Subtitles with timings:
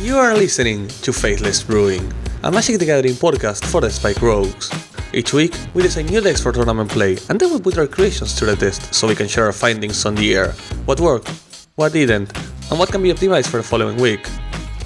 [0.00, 2.12] You are listening to Faithless Brewing,
[2.44, 4.70] a Magic the Gathering podcast for the Spike Rogues.
[5.12, 8.32] Each week, we design new decks for tournament play, and then we put our creations
[8.36, 10.52] to the test so we can share our findings on the air.
[10.84, 11.28] What worked,
[11.74, 12.30] what didn't,
[12.70, 14.24] and what can be optimized for the following week.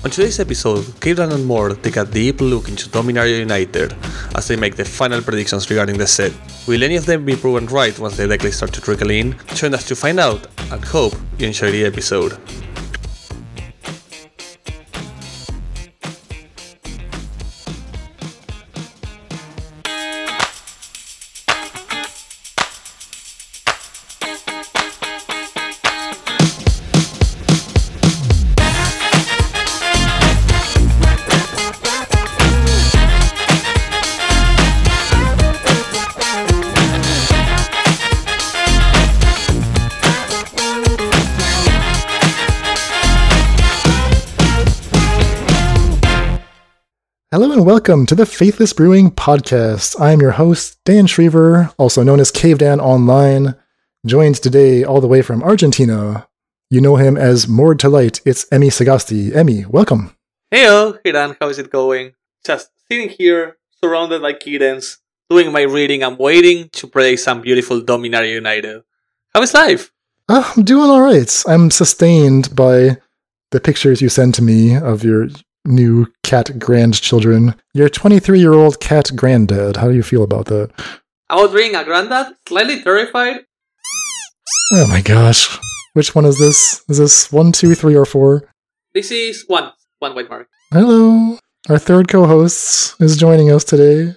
[0.02, 3.94] On today's episode, Kevdan and Mord take a deep look into Dominaria United
[4.34, 6.32] as they make the final predictions regarding the set.
[6.66, 9.36] Will any of them be proven right once the decklists start to trickle in?
[9.48, 12.38] Join us to find out, and hope you enjoy the episode.
[47.62, 49.94] And welcome to the Faithless Brewing Podcast.
[50.00, 53.55] I am your host, Dan Schriever, also known as Cave Dan Online,
[54.05, 56.27] joined today all the way from Argentina.
[56.70, 58.20] You know him as Mord to Light.
[58.24, 59.33] It's Emmy Sagasti.
[59.33, 60.16] Emmy, welcome.
[60.52, 62.14] Heyo, Hiran, how is it going?
[62.44, 64.98] Just sitting here, surrounded by kittens,
[65.30, 68.83] doing my reading I'm waiting to play some beautiful Dominaria United.
[69.33, 69.92] How is life?
[70.28, 71.44] Uh, I'm doing all right.
[71.46, 72.96] I'm sustained by
[73.52, 75.28] the pictures you send to me of your
[75.64, 77.55] new cat grandchildren.
[77.74, 79.77] Your 23 year old cat granddad.
[79.77, 80.70] How do you feel about that?
[81.30, 83.41] I About being a granddad, slightly terrified.
[84.74, 85.58] Oh my gosh.
[85.94, 86.83] Which one is this?
[86.88, 88.48] Is this one, two, three, or four?
[88.94, 90.48] This is one, one white mark.
[90.72, 91.38] Hello.
[91.68, 94.14] Our third co host is joining us today.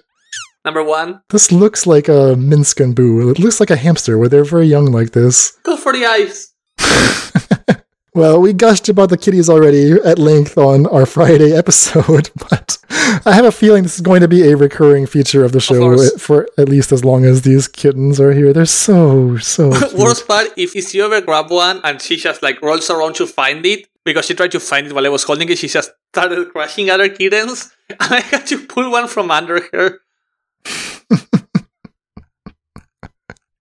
[0.64, 3.30] Number one, This looks like a Minsc and Boo.
[3.30, 5.52] It looks like a hamster where they're very young like this.
[5.62, 6.52] go for the eyes.
[8.16, 12.78] Well, we gushed about the kitties already at length on our Friday episode, but
[13.26, 15.80] I have a feeling this is going to be a recurring feature of the show
[15.80, 16.18] course.
[16.18, 18.54] for at least as long as these kittens are here.
[18.54, 19.68] They're so, so.
[19.98, 23.26] Worst part, if, if you ever grab one and she just like rolls around to
[23.26, 25.90] find it, because she tried to find it while I was holding it, she just
[26.14, 30.00] started crashing other kittens, and I had to pull one from under her.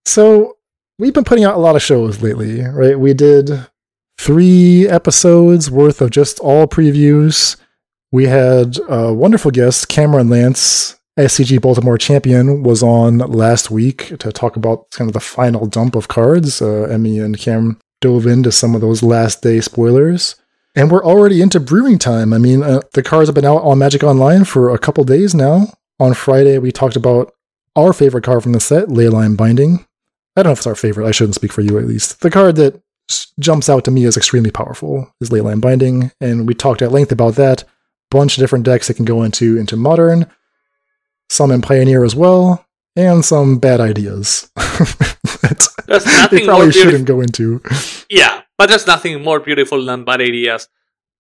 [0.05, 0.55] So
[0.97, 2.97] we've been putting out a lot of shows lately, right?
[2.97, 3.67] We did
[4.25, 7.57] three episodes worth of just all previews.
[8.11, 14.31] We had a wonderful guest, Cameron Lance, SCG Baltimore champion, was on last week to
[14.31, 16.59] talk about kind of the final dump of cards.
[16.59, 20.35] Uh, Emmy and Cam dove into some of those last day spoilers.
[20.75, 22.33] And we're already into brewing time.
[22.33, 25.35] I mean, uh, the cards have been out on Magic Online for a couple days
[25.35, 25.67] now.
[25.99, 27.31] On Friday, we talked about
[27.75, 29.85] our favorite card from the set, Leyline Binding.
[30.35, 31.07] I don't know if it's our favorite.
[31.07, 32.21] I shouldn't speak for you at least.
[32.21, 32.81] The card that
[33.39, 37.11] jumps out to me as extremely powerful is Leyline Binding, and we talked at length
[37.11, 37.63] about that.
[38.11, 40.27] Bunch of different decks that can go into into Modern,
[41.29, 47.05] some in Pioneer as well, and some bad ideas that There's they nothing probably shouldn't
[47.05, 47.61] go into.
[48.09, 50.67] Yeah, but there's nothing more beautiful than bad ideas.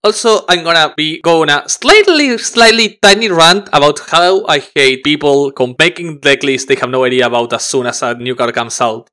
[0.03, 5.51] Also, I'm gonna be going a slightly, slightly tiny rant about how I hate people
[5.79, 8.79] making deck lists they have no idea about as soon as a new card comes
[8.79, 9.09] out.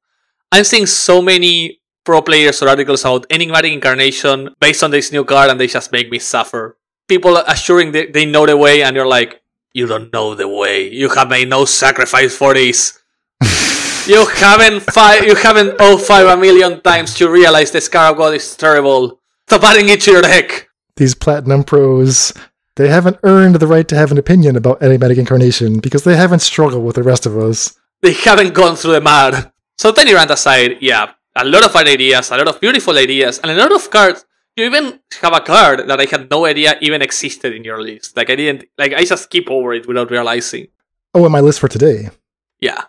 [0.52, 5.24] I'm seeing so many pro players or articles about enigmatic incarnation based on this new
[5.24, 6.78] card, and they just make me suffer.
[7.08, 9.42] People assuring they, they know the way, and you're like,
[9.74, 10.90] you don't know the way.
[10.90, 12.98] You have made no sacrifice for this.
[14.04, 15.22] You haven't five.
[15.22, 19.20] You haven't oh five a million times to realize this the Scarab God is terrible.
[19.46, 20.68] Stop adding it to your deck.
[20.96, 22.32] These Platinum Pros,
[22.74, 26.40] they haven't earned the right to have an opinion about Enigmatic Incarnation because they haven't
[26.40, 27.78] struggled with the rest of us.
[28.02, 29.52] They haven't gone through the mud.
[29.78, 33.50] So tiny rant aside, yeah, a lot of ideas, a lot of beautiful ideas, and
[33.50, 34.24] a lot of cards.
[34.56, 38.16] You even have a card that I had no idea even existed in your list.
[38.16, 38.68] Like I didn't.
[38.76, 40.68] Like I just skip over it without realizing.
[41.14, 42.10] Oh, and my list for today.
[42.60, 42.84] Yeah.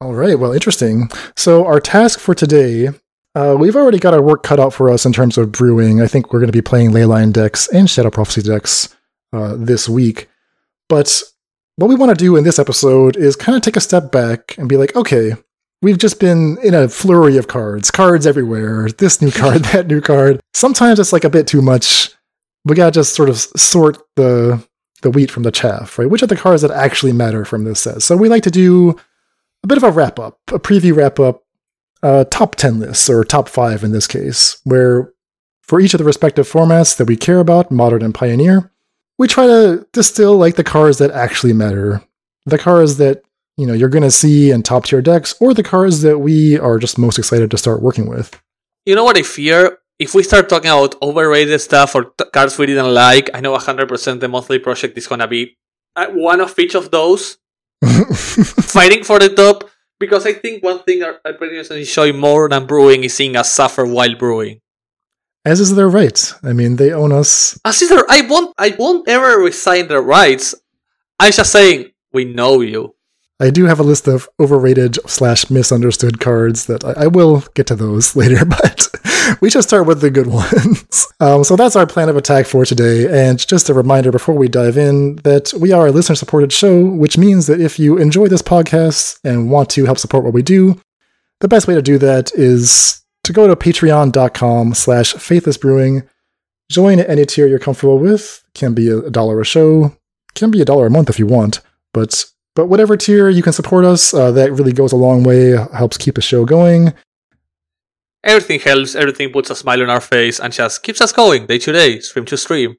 [0.00, 1.08] All right, well, interesting.
[1.36, 2.88] So, our task for today,
[3.34, 6.02] uh, we've already got our work cut out for us in terms of brewing.
[6.02, 8.94] I think we're going to be playing Leyline decks and Shadow Prophecy decks
[9.32, 10.28] uh, this week.
[10.88, 11.22] But
[11.76, 14.58] what we want to do in this episode is kind of take a step back
[14.58, 15.34] and be like, okay,
[15.84, 20.00] we've just been in a flurry of cards, cards everywhere, this new card, that new
[20.00, 20.40] card.
[20.54, 22.10] Sometimes it's like a bit too much.
[22.64, 24.66] We got to just sort of sort the
[25.02, 26.08] the wheat from the chaff, right?
[26.08, 28.02] Which are the cards that actually matter from this set?
[28.02, 28.96] So we like to do
[29.62, 31.44] a bit of a wrap up, a preview wrap up,
[32.02, 35.12] uh, top 10 lists, or top five in this case, where
[35.60, 38.72] for each of the respective formats that we care about, Modern and Pioneer,
[39.18, 42.02] we try to distill like the cards that actually matter,
[42.46, 43.22] the cards that
[43.56, 46.58] you know you're going to see in top tier decks, or the cards that we
[46.58, 48.40] are just most excited to start working with.
[48.86, 49.78] You know what I fear?
[49.98, 53.56] if we start talking about overrated stuff or t- cards we didn't like, I know
[53.56, 55.56] 100% the monthly project is gonna be
[55.96, 57.38] uh, one of each of those
[57.84, 59.70] fighting for the top.
[60.00, 63.52] Because I think one thing our pretty much enjoy more than brewing is seeing us
[63.52, 64.60] suffer while brewing.
[65.44, 66.32] As is their right.
[66.42, 67.58] I mean, they own us.
[67.64, 70.54] As is their, I won't, I won't ever resign their rights.
[71.20, 72.96] I'm just saying, we know you.
[73.40, 77.66] I do have a list of overrated slash misunderstood cards that I, I will get
[77.66, 78.88] to those later, but
[79.40, 81.06] we should start with the good ones.
[81.20, 83.28] Um, so that's our plan of attack for today.
[83.28, 86.86] And just a reminder before we dive in that we are a listener supported show,
[86.86, 90.42] which means that if you enjoy this podcast and want to help support what we
[90.42, 90.80] do,
[91.40, 96.08] the best way to do that is to go to patreon.com slash faithlessbrewing.
[96.70, 98.44] Join any tier you're comfortable with.
[98.54, 99.96] Can be a dollar a show,
[100.34, 101.60] can be a dollar a month if you want,
[101.92, 105.56] but but whatever tier you can support us, uh, that really goes a long way,
[105.72, 106.94] helps keep the show going.
[108.22, 111.58] Everything helps, everything puts a smile on our face and just keeps us going day
[111.58, 112.76] to day, stream to stream.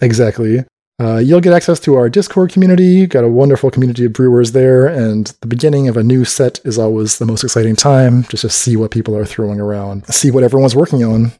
[0.00, 0.64] Exactly.
[1.00, 3.06] Uh, you'll get access to our Discord community.
[3.06, 6.78] Got a wonderful community of brewers there, and the beginning of a new set is
[6.78, 8.22] always the most exciting time.
[8.24, 11.32] Just to see what people are throwing around, see what everyone's working on.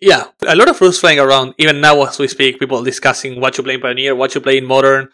[0.00, 3.58] Yeah, a lot of rules flying around, even now as we speak, people discussing what
[3.58, 5.08] you play in Pioneer, what you play in Modern.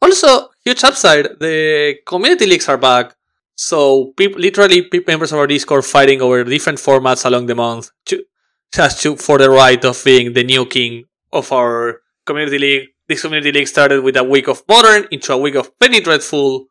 [0.00, 3.14] Also, huge upside, the community leagues are back.
[3.54, 8.24] So, literally, members of our Discord fighting over different formats along the month, to,
[8.72, 12.88] just to, for the right of being the new king of our community league.
[13.08, 16.66] This community league started with a week of Modern into a week of Penny Dreadful,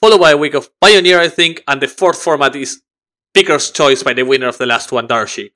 [0.00, 2.82] followed by a week of Pioneer, I think, and the fourth format is
[3.34, 5.50] Picker's Choice by the winner of the last one, Darshik.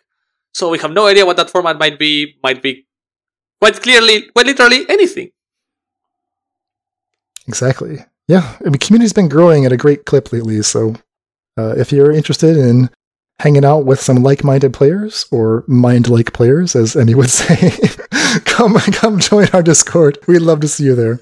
[0.52, 2.36] So we have no idea what that format might be.
[2.42, 2.86] Might be
[3.60, 5.30] quite clearly, quite literally, anything.
[7.50, 7.98] Exactly.
[8.28, 10.62] Yeah, I mean, community's been growing at a great clip lately.
[10.62, 10.94] So,
[11.58, 12.88] uh, if you're interested in
[13.40, 17.72] hanging out with some like-minded players or mind-like players, as Emmy would say,
[18.44, 20.16] come come join our Discord.
[20.28, 21.18] We'd love to see you there.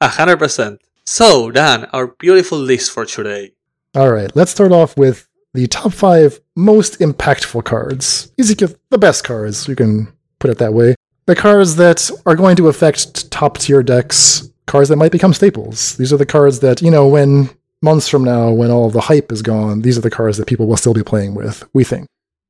[0.00, 0.80] A hundred percent.
[1.06, 3.52] So, Dan, our beautiful list for today.
[3.94, 8.32] All right, let's start off with the top five most impactful cards.
[8.40, 8.44] Are
[8.90, 10.96] the best cards, you can put it that way.
[11.26, 15.96] The cards that are going to affect top tier decks, cards that might become staples.
[16.00, 17.50] These are the cards that, you know, when
[17.82, 20.66] months from now, when all the hype is gone, these are the cards that people
[20.66, 22.06] will still be playing with, we think.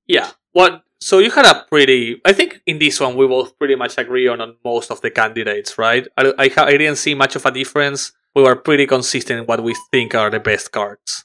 [0.07, 0.29] Yeah.
[0.53, 3.95] What so you had a pretty I think in this one we both pretty much
[3.99, 6.07] agree on, on most of the candidates, right?
[6.17, 8.13] I, I, I didn't see much of a difference.
[8.37, 11.25] We were pretty consistent in what we think are the best cards.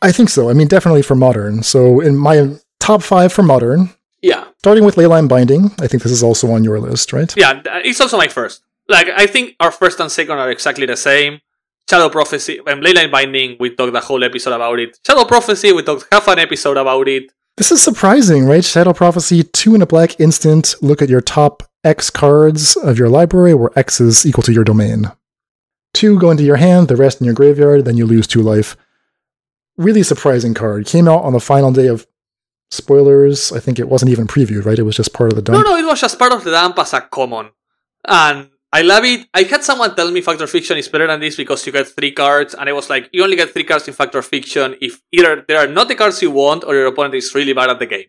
[0.00, 0.48] I think so.
[0.50, 1.62] I mean, definitely for modern.
[1.62, 2.36] So in my
[2.78, 3.80] top five for modern,
[4.22, 4.44] Yeah.
[4.58, 7.30] starting with Leyline Binding, I think this is also on your list, right?
[7.36, 8.62] Yeah, it's also my first.
[8.88, 11.40] Like, I think our first and second are exactly the same.
[11.88, 14.98] Shadow Prophecy, and Leyline Binding, we talked the whole episode about it.
[15.06, 17.30] Shadow Prophecy, we talked half an episode about it.
[17.56, 18.64] This is surprising, right?
[18.64, 20.74] Shadow Prophecy, two in a black instant.
[20.82, 24.64] Look at your top X cards of your library, where X is equal to your
[24.64, 25.12] domain.
[25.94, 28.76] Two go into your hand, the rest in your graveyard, then you lose two life.
[29.78, 30.86] Really surprising card.
[30.86, 32.06] Came out on the final day of
[32.70, 33.52] spoilers.
[33.52, 34.78] I think it wasn't even previewed, right?
[34.78, 35.68] It was just part of the No, dump.
[35.68, 37.50] no, it was just part of the dump as a common.
[38.06, 39.26] And I love it.
[39.32, 41.88] I had someone tell me Fact or Fiction is better than this because you get
[41.88, 44.76] three cards, and I was like, you only get three cards in Fact or Fiction
[44.82, 47.70] if either there are not the cards you want or your opponent is really bad
[47.70, 48.04] at the game.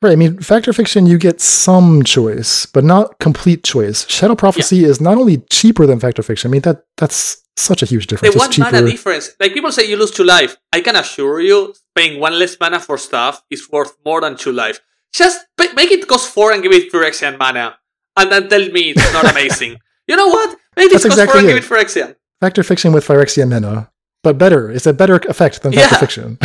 [0.00, 0.12] Right.
[0.12, 4.08] I mean, Fact or Fiction, you get some choice, but not complete choice.
[4.08, 6.50] Shadow Prophecy is not only cheaper than Fact or Fiction.
[6.50, 8.34] I mean, that that's such a huge difference.
[8.34, 10.56] The one mana difference, like people say you lose two life.
[10.72, 14.52] I can assure you, paying one less mana for stuff is worth more than two
[14.52, 14.78] life.
[15.12, 17.76] Just pa- make it cost four and give it Phyrexian mana,
[18.16, 19.78] and then tell me it's not amazing.
[20.08, 20.58] You know what?
[20.76, 21.46] It That's cost exactly it.
[21.48, 22.16] give it Phyrexian.
[22.40, 23.90] Fact or Fiction with Phyrexia Mana,
[24.22, 24.70] but better.
[24.70, 26.00] It's a better effect than Fact or Yeah.
[26.00, 26.38] Fiction.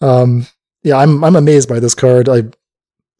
[0.00, 0.46] um,
[0.82, 2.28] yeah, I'm I'm amazed by this card.
[2.28, 2.44] I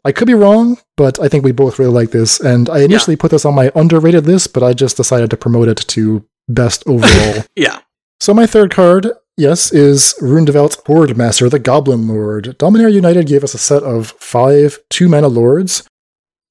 [0.04, 2.40] I could be wrong, but I think we both really like this.
[2.40, 5.68] And I initially put this on my underrated list, but I just decided to promote
[5.68, 7.44] it to best overall.
[7.54, 7.80] Yeah.
[8.18, 12.56] so my third card, yes, is Rundvelt Horde Master, the Goblin Lord.
[12.58, 15.86] Dominaria United gave us a set of five two mana lords.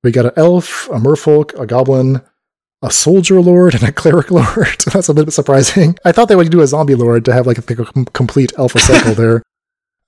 [0.04, 2.22] We got an elf, a merfolk, a goblin,
[2.82, 4.78] a soldier lord, and a cleric lord.
[4.94, 5.98] That's a little bit surprising.
[6.06, 8.80] I thought they would do a zombie lord to have like a com- complete alpha
[8.80, 9.44] cycle there.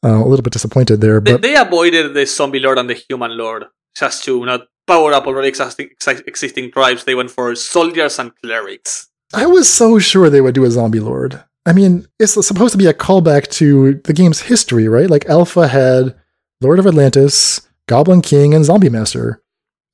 [0.03, 3.37] Uh, a little bit disappointed there, but they avoided the zombie lord and the human
[3.37, 5.89] lord just to not power up already existing,
[6.25, 7.03] existing tribes.
[7.03, 9.09] They went for soldiers and clerics.
[9.31, 11.43] I was so sure they would do a zombie lord.
[11.67, 15.09] I mean, it's supposed to be a callback to the game's history, right?
[15.09, 16.15] Like Alpha had
[16.61, 19.43] Lord of Atlantis, Goblin King, and Zombie Master.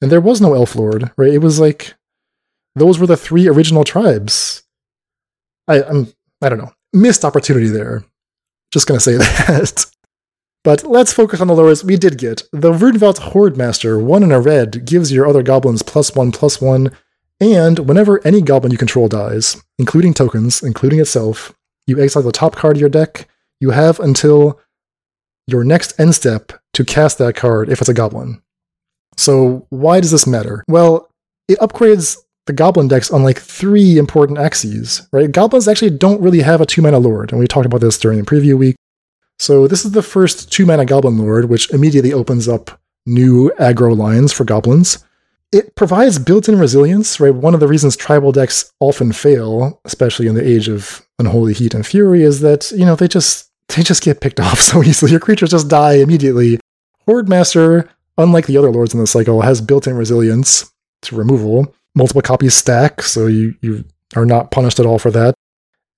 [0.01, 1.34] And there was no Elf Lord, right?
[1.34, 1.96] It was like
[2.77, 4.63] those were the three original tribes.
[5.67, 6.74] I I'm I don't know.
[6.93, 8.03] Missed opportunity there.
[8.72, 9.86] Just gonna say that.
[10.63, 12.43] But let's focus on the lures we did get.
[12.51, 16.60] The Rundvelt Horde Master, one in a red, gives your other goblins plus one plus
[16.60, 16.91] one,
[17.39, 21.53] and whenever any goblin you control dies, including tokens, including itself,
[21.86, 23.29] you exile the top card of your deck.
[23.60, 24.60] You have until
[25.48, 28.41] your next end step to cast that card if it's a goblin.
[29.15, 30.63] So why does this matter?
[30.67, 31.10] Well,
[31.48, 32.17] it upgrades
[32.48, 35.32] the goblin decks on like three important axes, right?
[35.32, 38.18] Goblins actually don't really have a two mana lord, and we talked about this during
[38.18, 38.75] the preview week.
[39.39, 43.96] So this is the first two mana goblin lord, which immediately opens up new aggro
[43.96, 45.04] lines for goblins.
[45.51, 47.34] It provides built-in resilience, right?
[47.34, 51.74] One of the reasons tribal decks often fail, especially in the age of unholy heat
[51.74, 55.12] and fury, is that you know they just they just get picked off so easily.
[55.12, 56.60] Your creatures just die immediately.
[57.06, 60.72] Horde Master, unlike the other lords in the cycle, has built-in resilience
[61.04, 61.74] to removal.
[61.98, 63.84] Multiple copies stack, so you you
[64.16, 65.34] are not punished at all for that.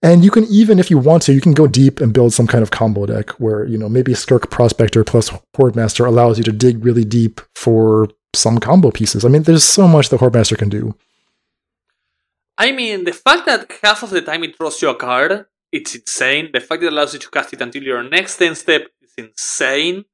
[0.02, 2.48] And you can even, if you want to, you can go deep and build some
[2.48, 6.44] kind of combo deck where, you know, maybe Skirk Prospector plus Horde Master allows you
[6.46, 9.26] to dig really deep for some combo pieces.
[9.26, 10.96] I mean, there's so much the Horde Master can do.
[12.58, 15.96] I mean, the fact that half of the time it draws you a card, it's
[15.96, 16.50] insane.
[16.54, 19.14] The fact that it allows you to cast it until your next end step is
[19.18, 20.06] insane.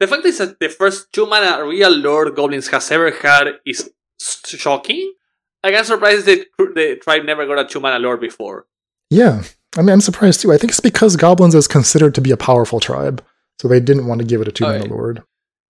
[0.00, 3.90] The fact is that the first two mana real Lord Goblins has ever had is
[4.18, 5.14] shocking.
[5.62, 8.66] Like, I'm surprised that the tribe never got a two mana Lord before.
[9.10, 9.42] Yeah.
[9.76, 10.52] I mean, I'm surprised too.
[10.52, 13.24] I think it's because Goblins is considered to be a powerful tribe,
[13.60, 14.88] so they didn't want to give it a two mana Okay.
[14.88, 15.22] Lord.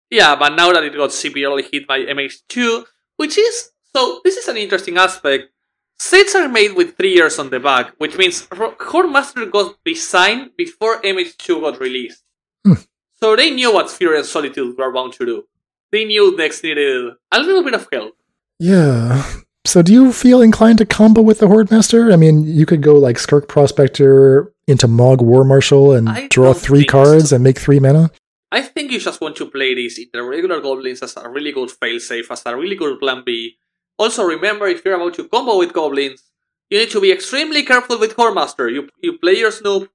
[0.10, 2.86] Yeah, but now that it got severely hit by MH2,
[3.18, 5.52] which is so this is an interesting aspect.
[6.00, 10.52] Sets are made with three years on the back, which means Horde Master got designed
[10.58, 12.24] before MH2 got released.
[12.66, 12.76] Hmm.
[13.22, 15.44] So they knew what Fury and Solitude were bound to do.
[15.92, 18.16] They knew decks needed a little bit of help.
[18.60, 19.26] Yeah.
[19.70, 22.12] So do you feel inclined to combo with the Horde Master?
[22.12, 26.54] I mean, you could go like Skirk Prospector into Mogg War Marshal and I draw
[26.54, 27.36] three cards so.
[27.36, 28.10] and make three mana.
[28.52, 31.52] I think you just want to play this in the regular goblins as a really
[31.52, 33.58] good failsafe, as a really good plan B.
[34.00, 36.24] Also, remember if you're about to combo with goblins,
[36.72, 38.74] you need to be extremely careful with Hordemaster.
[38.74, 39.92] You you play your Snoop,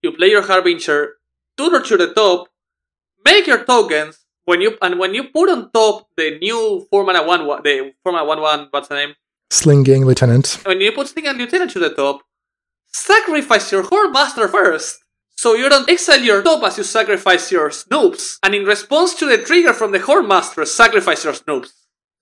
[0.00, 1.16] you play your Harbinger,
[1.54, 2.48] tutor to the top,
[3.26, 4.17] make your tokens.
[4.48, 8.12] When you and when you put on top the new four mana one the four
[8.12, 9.12] mana one one what's the name?
[9.50, 10.60] Sling-Gang Lieutenant.
[10.64, 12.22] When you put Sling-Gang Lieutenant to the top,
[12.86, 15.04] sacrifice your Hordemaster first.
[15.36, 18.38] So you don't exile your top as you sacrifice your Snoops.
[18.42, 21.72] And in response to the trigger from the Hordemaster, sacrifice your Snoops.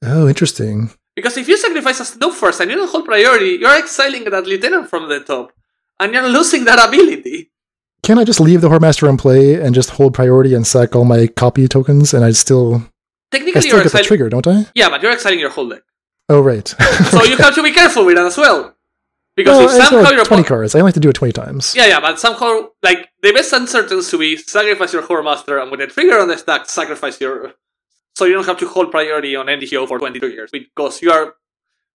[0.03, 0.91] Oh, interesting.
[1.15, 4.49] Because if you sacrifice a Snoop first and you don't hold priority, you're exiling that
[4.49, 5.53] Lieutenant from the top.
[6.01, 7.36] And you're losing that ability.
[8.07, 10.95] Can I just leave the Horde Master in play and just hold priority and sack
[10.95, 12.83] all my copy tokens and I still I
[13.33, 14.67] Technically, still you're get the trigger, don't I?
[14.77, 15.83] Yeah, but you're exciting your whole deck.
[16.29, 16.69] Oh right.
[17.11, 18.77] So you have to be careful with that as well.
[19.35, 20.77] Because well, if somehow like your twenty oppo- cards.
[20.77, 21.75] I only have to do it twenty times.
[21.75, 25.73] Yeah, yeah, but somehow, like, the best answer tends to be sacrifice your Horrormaster, and
[25.73, 27.55] with the trigger on the stack, sacrifice your.
[28.15, 31.35] So you don't have to hold priority on NDO for 22 years, because you are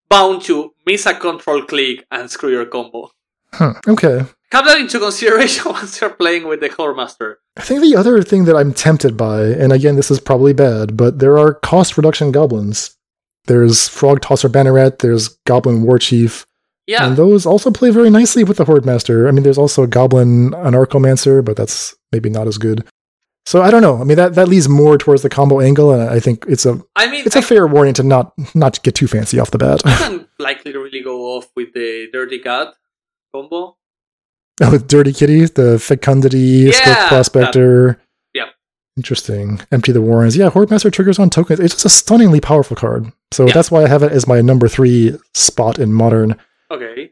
[0.09, 3.11] bound to miss a control click and screw your combo.
[3.53, 3.75] Huh.
[3.87, 4.25] Okay.
[4.51, 7.35] Have that into consideration once you're playing with the Horrormaster.
[7.57, 10.97] I think the other thing that I'm tempted by, and again, this is probably bad,
[10.97, 12.97] but there are cost reduction goblins.
[13.45, 16.45] There's Frog Tosser Banneret, there's Goblin War Chief,
[16.85, 19.27] Yeah, and those also play very nicely with the Horde Master.
[19.27, 22.85] I mean, there's also a Goblin Anarchomancer, but that's maybe not as good.
[23.47, 23.99] So I don't know.
[23.99, 26.79] I mean, that, that leads more towards the combo angle, and I think it's a
[26.95, 29.57] I mean, it's I a fair warning to not not get too fancy off the
[29.57, 29.81] bat.
[29.83, 32.75] can likely to really go off with the Dirty Cat
[33.33, 33.77] combo.
[34.71, 36.37] With Dirty Kitty, the Fecundity,
[36.67, 38.01] Yeah, Skirk Prospector.
[38.33, 38.45] yeah.
[38.97, 39.61] Interesting.
[39.71, 40.35] Empty the Warrens.
[40.37, 41.59] Yeah, Horde Master triggers on tokens.
[41.59, 43.11] It's just a stunningly powerful card.
[43.31, 43.53] So Yeah.
[43.53, 46.35] that's why I have it as my number three spot in Modern.
[46.69, 47.11] Okay.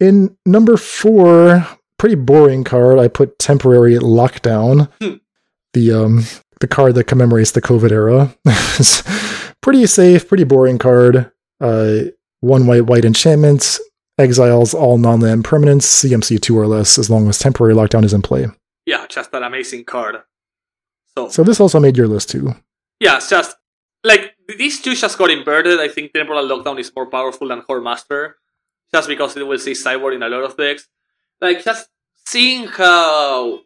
[0.00, 1.66] In number four,
[1.98, 4.88] pretty boring card, I put Temporary Lockdown.
[5.02, 5.14] Hmm.
[5.74, 6.24] The um
[6.60, 8.34] the card that commemorates the COVID era.
[9.62, 11.30] Pretty safe, pretty boring card.
[11.60, 12.04] Uh
[12.40, 13.78] one white white enchantment,
[14.18, 18.22] exiles all non-land permanents, CMC two or less, as long as temporary lockdown is in
[18.22, 18.46] play.
[18.84, 20.16] Yeah, just an amazing card.
[21.16, 22.54] So, So this also made your list too.
[23.00, 23.56] yeah, it's just
[24.04, 25.80] like these two just got inverted.
[25.80, 28.34] I think Temporal Lockdown is more powerful than Horrormaster,
[28.94, 30.86] just because it will see sideboard in a lot of decks.
[31.40, 31.88] Like just
[32.24, 33.60] seeing how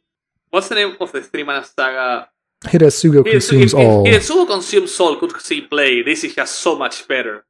[0.51, 2.29] what's the name of the three mana saga?
[2.65, 4.07] Hidetsugu consumes if, all.
[4.07, 7.45] If Hidetsugu consumes all could see play, this is just so much better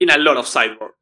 [0.00, 0.94] in a lot of sideboards.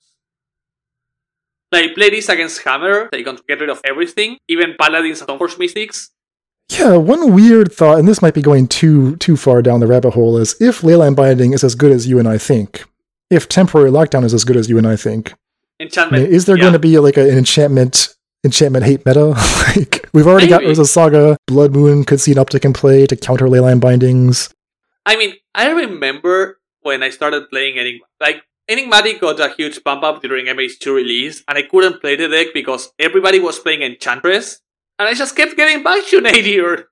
[1.72, 5.58] Like play this against Hammer, they can get rid of everything, even Paladins and Stoneforge
[5.58, 6.10] Mystics.
[6.70, 10.12] Yeah, one weird thought, and this might be going too too far down the rabbit
[10.12, 12.84] hole, is if Leyline Binding is as good as you and I think,
[13.28, 15.32] if temporary lockdown is as good as you and I think,
[15.80, 16.24] I Enchantment.
[16.24, 16.62] mean, is there yeah.
[16.62, 19.26] going to be like a- an enchantment enchantment hate meta.
[19.76, 20.74] like we've already got Maybe.
[20.74, 24.52] Urza Saga, Blood Moon could see an uptick in play to counter leyline bindings.
[25.06, 30.04] I mean, I remember when I started playing Enigma, like Enigmatic got a huge bump
[30.04, 34.60] up during MH2 release, and I couldn't play the deck because everybody was playing Enchantress,
[34.96, 36.86] and I just kept getting back to Nadir.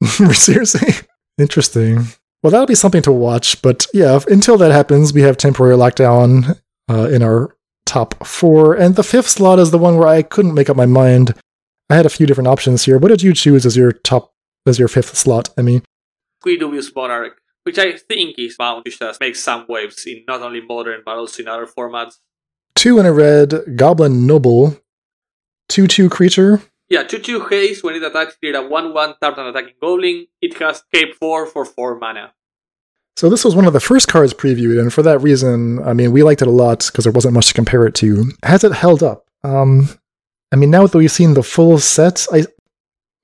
[0.32, 1.08] Seriously?
[1.36, 2.06] Interesting.
[2.42, 6.56] Well, that'll be something to watch, but yeah, until that happens, we have temporary lockdown
[6.88, 10.54] uh, in our top four, and the fifth slot is the one where I couldn't
[10.54, 11.34] make up my mind.
[11.90, 12.98] I had a few different options here.
[12.98, 14.32] What did you choose as your top,
[14.64, 15.82] as your fifth slot, Emmy?
[16.40, 20.42] Squee Dubious Monarch, which I think is bound to just make some waves in not
[20.42, 22.18] only modern but also in other formats.
[22.74, 24.76] Two in a red, Goblin Noble,
[25.68, 26.62] 2 2 creature.
[26.88, 30.26] Yeah, 2 2 haste when it attacks, create a 1 1 tap an attacking goblin.
[30.40, 32.32] It has Cape 4 for 4 mana.
[33.16, 36.10] So this was one of the first cards previewed, and for that reason, I mean,
[36.10, 38.30] we liked it a lot because there wasn't much to compare it to.
[38.42, 39.26] Has it held up?
[39.44, 39.90] Um,
[40.52, 42.46] I mean, now that we've seen the full set, I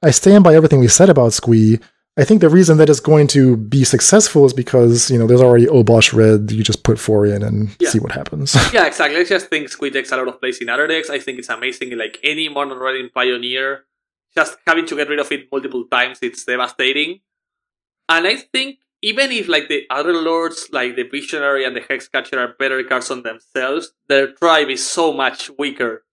[0.02, 1.80] I stand by everything we said about Squee.
[2.18, 5.42] I think the reason that it's going to be successful is because you know there's
[5.42, 6.50] already Obosh Red.
[6.50, 7.90] You just put four in and Yeah.
[7.90, 8.54] see what happens.
[8.72, 9.20] yeah, exactly.
[9.20, 11.10] I just think Squid takes a lot of place in other decks.
[11.10, 11.96] I think it's amazing.
[11.96, 13.84] Like any modern red in Pioneer,
[14.36, 17.20] just having to get rid of it multiple times, it's devastating.
[18.08, 22.38] And I think even if like the other lords, like the Visionary and the Hexcatcher,
[22.38, 26.04] are better cards on themselves, their tribe is so much weaker.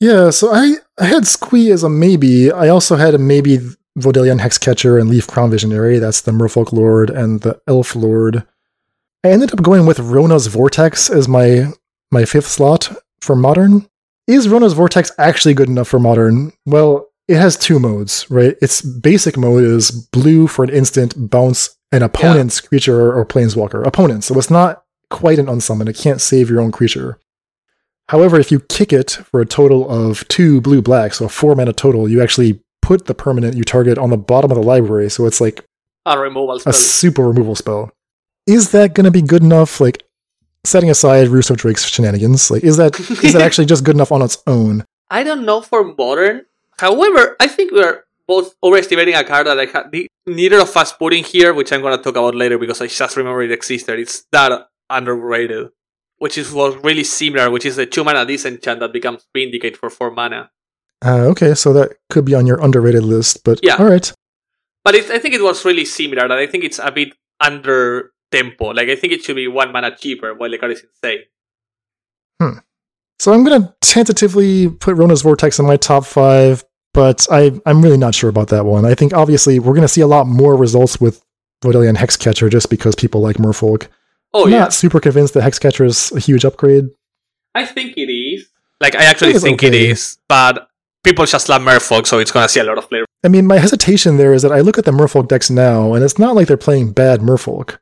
[0.00, 2.50] yeah, so I I had Squee as a maybe.
[2.50, 3.58] I also had a maybe
[3.96, 5.98] Vodalian Hexcatcher and Leaf Crown Visionary.
[5.98, 8.46] That's the Merfolk Lord and the Elf Lord.
[9.24, 11.72] I ended up going with Rona's Vortex as my
[12.10, 13.88] my fifth slot for modern.
[14.26, 16.52] Is Rona's Vortex actually good enough for modern?
[16.64, 18.56] Well, it has two modes, right?
[18.62, 23.84] Its basic mode is blue for an instant, bounce an opponent's creature or planeswalker.
[23.84, 25.88] Opponent, so it's not quite an unsummon.
[25.88, 27.18] It can't save your own creature.
[28.08, 31.72] However, if you kick it for a total of two blue black, so four mana
[31.72, 35.10] total, you actually put the permanent you target on the bottom of the library.
[35.10, 35.64] So it's like
[36.06, 36.70] A removal spell.
[36.70, 37.90] a super removal spell.
[38.46, 39.80] Is that going to be good enough?
[39.80, 40.04] Like,
[40.64, 44.22] setting aside of Drake's shenanigans, like, is that is that actually just good enough on
[44.22, 44.84] its own?
[45.10, 46.46] I don't know for modern.
[46.78, 50.92] However, I think we're both overestimating a card that I had the, neither of us
[50.92, 53.98] put in here, which I'm gonna talk about later because I just remember it existed.
[53.98, 55.70] It's that underrated,
[56.18, 59.90] which is was really similar, which is the two mana disenchant that becomes Vindicate for
[59.90, 60.50] four mana.
[61.06, 63.76] Uh, okay, so that could be on your underrated list, but Yeah.
[63.76, 64.12] all right.
[64.84, 68.12] But it, I think it was really similar, and I think it's a bit under
[68.32, 68.66] tempo.
[68.70, 71.20] Like I think it should be one mana cheaper, while the card is insane.
[72.40, 72.58] Hmm.
[73.18, 77.82] So I'm going to tentatively put Rona's Vortex in my top five, but I, I'm
[77.82, 78.84] really not sure about that one.
[78.84, 81.22] I think obviously we're going to see a lot more results with
[81.64, 83.88] Vodalian Hexcatcher just because people like Merfolk.
[84.34, 86.90] Oh I'm yeah, not super convinced that Hexcatcher is a huge upgrade.
[87.54, 88.48] I think it is.
[88.80, 89.88] Like I actually it's think it okay.
[89.90, 90.68] is, but
[91.06, 93.58] people just love Merfolk, so it's gonna see a lot of play I mean, my
[93.58, 96.48] hesitation there is that I look at the Merfolk decks now, and it's not like
[96.48, 97.78] they're playing bad Merfolk.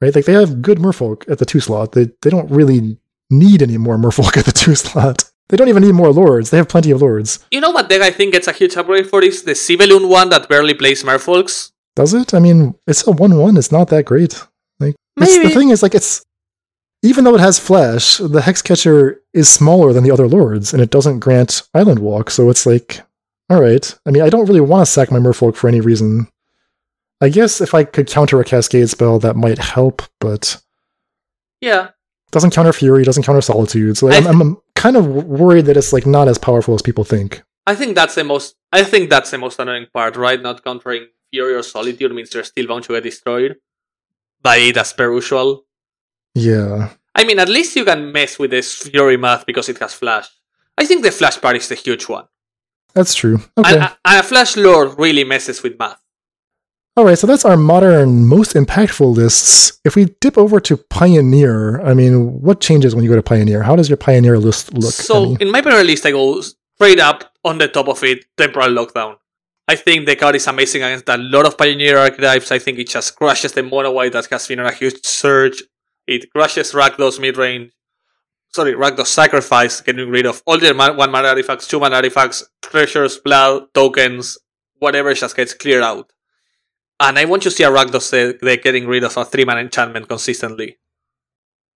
[0.00, 0.14] Right?
[0.14, 1.92] Like they have good Merfolk at the two slot.
[1.92, 2.98] They they don't really
[3.30, 5.24] need any more Merfolk at the two slot.
[5.48, 6.50] They don't even need more lords.
[6.50, 7.44] They have plenty of lords.
[7.50, 10.28] You know what deck I think gets a huge upgrade for is the Sibelun one
[10.28, 11.72] that barely plays Merfolks.
[11.96, 12.34] Does it?
[12.34, 13.56] I mean, it's a one-one.
[13.56, 14.46] It's not that great.
[14.78, 16.22] Like it's, the thing is, like it's
[17.02, 20.90] even though it has flash, the Hexcatcher is smaller than the other lords, and it
[20.90, 22.30] doesn't grant Island Walk.
[22.30, 23.00] So it's like,
[23.48, 23.94] all right.
[24.04, 26.28] I mean, I don't really want to sack my Merfolk for any reason.
[27.20, 30.60] I guess if I could counter a Cascade spell, that might help, but
[31.60, 31.90] Yeah,
[32.30, 33.96] doesn't counter Fury, doesn't counter Solitude.
[33.96, 37.04] So I I'm, I'm kind of worried that it's like not as powerful as people
[37.04, 37.42] think.
[37.66, 38.54] I think that's the most.
[38.72, 40.40] I think that's the most annoying part, right?
[40.40, 43.56] Not countering Fury or Solitude means they're still bound to get destroyed
[44.42, 45.64] by it as per usual.
[46.38, 46.90] Yeah.
[47.14, 50.28] I mean, at least you can mess with this Fury math because it has Flash.
[50.76, 52.26] I think the Flash part is the huge one,
[52.94, 53.40] That's true.
[53.56, 53.74] Okay.
[53.74, 56.00] and, uh, and a Flash Lord really messes with math.
[56.96, 59.80] All right, so that's our modern most impactful lists.
[59.84, 63.62] If we dip over to Pioneer, I mean, what changes when you go to Pioneer?
[63.62, 64.92] How does your Pioneer list look?
[64.92, 65.36] So Emmy?
[65.40, 69.16] in my Pioneer list, I go straight up on the top of it, Temporal Lockdown.
[69.68, 72.50] I think the card is amazing against a lot of Pioneer archetypes.
[72.50, 75.62] I think it just crushes the mono white that has been on a huge surge.
[76.08, 77.70] It crushes Rakdos midrange.
[78.48, 83.18] Sorry, Rakdos sacrifice, getting rid of all the one mana artifacts, two mana artifacts, treasures,
[83.18, 84.38] blood, tokens,
[84.78, 86.10] whatever just gets cleared out.
[86.98, 90.08] And I want to see a Rakdos deck getting rid of a three mana enchantment
[90.08, 90.78] consistently.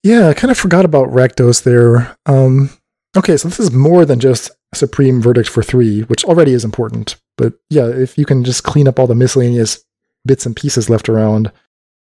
[0.03, 2.17] yeah, I kind of forgot about Rakdos there.
[2.27, 2.71] Um,
[3.17, 7.17] okay, so this is more than just Supreme Verdict for three, which already is important.
[7.37, 9.85] But yeah, if you can just clean up all the miscellaneous
[10.27, 11.53] bits and pieces left around,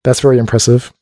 [0.04, 0.92] that's very impressive.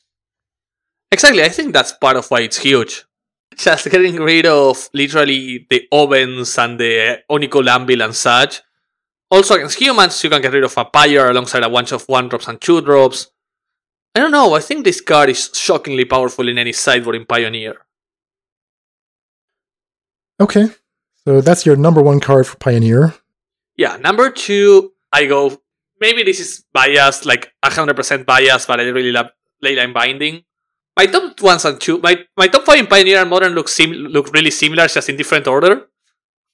[1.11, 3.05] Exactly, I think that's part of why it's huge.
[3.57, 8.63] just getting rid of literally the ovens and the Oni-Cult Anvil and such.
[9.31, 12.29] Also against humans, you can get rid of a pyre alongside a bunch of one
[12.29, 13.31] drops and two drops.
[14.15, 17.77] I don't know, I think this card is shockingly powerful in any sideboard in Pioneer.
[20.41, 20.69] Okay.
[21.25, 23.15] So that's your number one card for Pioneer.
[23.77, 25.61] Yeah, number two, I go.
[26.01, 29.31] Maybe this is biased, like 100% biased, but I really love
[29.65, 30.45] Leyline Binding.
[30.97, 33.93] My top ones and two, my, my top five in Pioneer and Modern look sim-
[33.93, 35.89] look really similar, just in different order.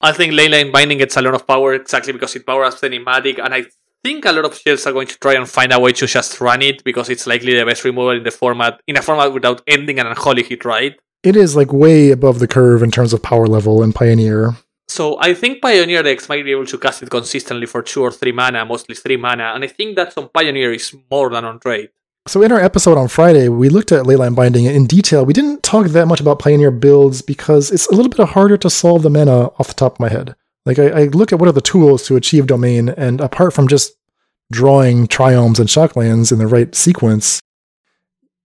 [0.01, 3.39] I think Leyline Binding gets a lot of power exactly because it powers the Enigmatic,
[3.39, 3.65] and I
[4.03, 6.41] think a lot of shells are going to try and find a way to just
[6.41, 9.61] run it because it's likely the best removal in the format, in a format without
[9.65, 10.99] ending an unholy hit, right?
[11.23, 14.57] It is like way above the curve in terms of power level in Pioneer.
[14.89, 18.11] So I think Pioneer decks might be able to cast it consistently for two or
[18.11, 21.61] three mana, mostly three mana, and I think that's on Pioneer is more than on
[21.63, 21.91] Raid.
[22.25, 25.25] So in our episode on Friday, we looked at Leyline Binding in detail.
[25.25, 28.69] We didn't talk that much about Pioneer builds because it's a little bit harder to
[28.69, 30.33] solve the mana off the top of my head.
[30.65, 33.67] Like I, I look at what are the tools to achieve domain, and apart from
[33.67, 33.93] just
[34.53, 37.41] drawing triomes and shocklands in the right sequence,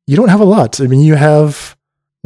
[0.09, 0.81] you don't have a lot.
[0.81, 1.77] I mean, you have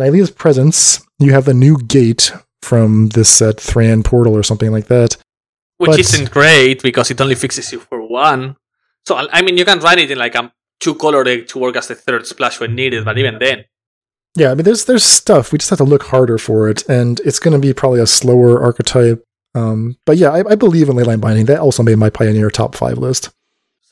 [0.01, 4.87] Nylea's presence, you have the new gate from this set, Thran Portal or something like
[4.87, 5.19] that.
[5.77, 8.57] Which But- isn't great because it only fixes you for one.
[9.05, 10.51] So I I mean, you can run it in like a
[10.83, 13.65] two-color deck to work as the third splash when needed, but even then,
[14.37, 15.53] Yeah, I mean, there's there's stuff.
[15.53, 18.07] We just have to look harder for it, and it's going to be probably a
[18.07, 19.25] slower archetype.
[19.55, 21.47] Um, but yeah, I, I believe in Leyline Binding.
[21.47, 23.31] That also made my Pioneer top five list.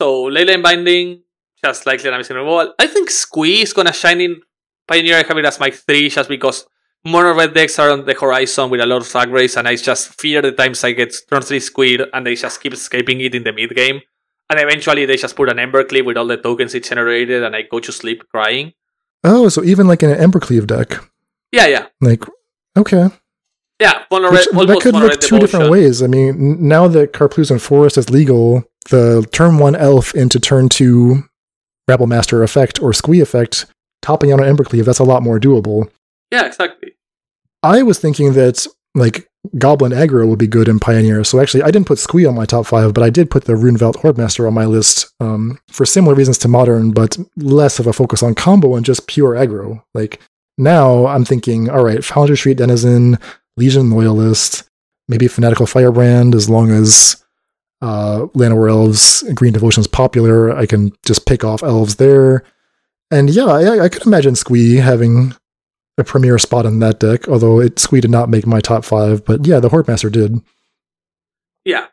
[0.00, 1.22] So Leyline Binding,
[1.62, 2.74] just like Dynamics Removal.
[2.79, 4.40] I think Squee is gonna shine in
[4.88, 5.16] Pioneer.
[5.16, 6.66] I have it as my three just because
[7.05, 9.76] mono red decks are on the horizon with a lot of drag race, and I
[9.76, 13.35] just fear the times I get turn three Squid and they just keep escaping it
[13.35, 14.00] in the mid game.
[14.50, 17.62] And eventually they just put an Embercleave with all the tokens it generated, and I
[17.62, 18.72] go to sleep crying.
[19.22, 20.98] Oh, so even like in an Embercleave deck,
[21.52, 21.86] Yeah, yeah.
[22.00, 22.24] like
[22.76, 23.08] okay,
[23.78, 26.02] Yeah, mono Which, that could look two different ways.
[26.02, 31.24] I mean, now that Karplusan Forest is legal, the turn one elf into turn two
[31.86, 33.66] Rabble Master effect or Squee effect,
[34.02, 35.90] topping out on Embercleave, that's a lot more doable.
[36.32, 36.94] Yeah, exactly.
[37.62, 41.24] I was thinking that like Goblin aggro would be good in Pioneer.
[41.24, 43.55] So actually, I didn't put Squee on my top five, but I did put the
[43.55, 47.92] Rundvelt Hordemaster on my list um, for similar reasons to Modern, but less of a
[47.92, 49.83] focus on combo and just pure aggro.
[49.94, 50.20] Like
[50.59, 53.18] now, I'm thinking, all right, Foundry Street Denizen,
[53.57, 54.68] Legion Loyalist,
[55.09, 57.16] maybe Fanatical Firebrand, as long as
[57.81, 62.44] uh, Llanowar Elves Green Devotion is popular, I can just pick off elves there.
[63.11, 65.35] And yeah, I, I could imagine Squee having
[66.00, 69.24] a premier spot in that deck, although it Squee did not make my top five,
[69.24, 70.40] but yeah, the Hordemaster did.
[71.64, 71.86] Yeah.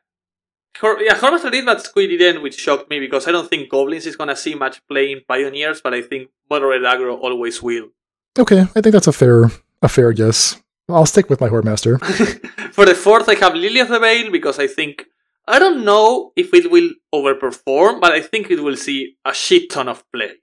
[0.79, 4.05] Hor- yeah, Hordemaster did, but Squid didn't, which shocked me because I don't think Goblins
[4.05, 7.89] is gonna see much play in Pioneers, but I think Moderate Aggro always will.
[8.37, 10.61] Okay, I think that's a fair a fair guess.
[10.89, 11.99] I'll stick with my Hordemaster.
[12.73, 15.05] For the fourth, I have Lily of the Veil because I think
[15.47, 19.69] I don't know if it will overperform, but I think it will see a shit
[19.69, 20.33] ton of play.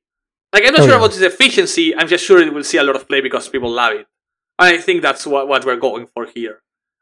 [0.54, 1.02] Like I'm not Oh, sure yeah.
[1.02, 1.86] about its efficiency.
[1.96, 4.06] I'm just sure it will see a lot of play because people love it,
[4.60, 6.56] and I think that's what what we're going for here.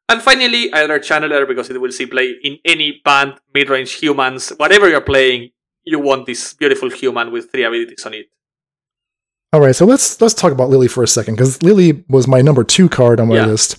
[0.08, 4.88] And finally, Aether Channeler because it will see play in any band, mid-range humans, whatever
[4.88, 5.50] you're playing.
[5.84, 8.26] You want this beautiful human with three abilities on it.
[9.52, 12.40] All right, so let's let's talk about Lily for a second because Lily was my
[12.40, 13.46] number two card on my Yeah.
[13.46, 13.76] list.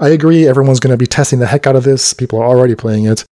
[0.00, 2.14] I agree, everyone's going to be testing the heck out of this.
[2.14, 3.24] People are already playing it.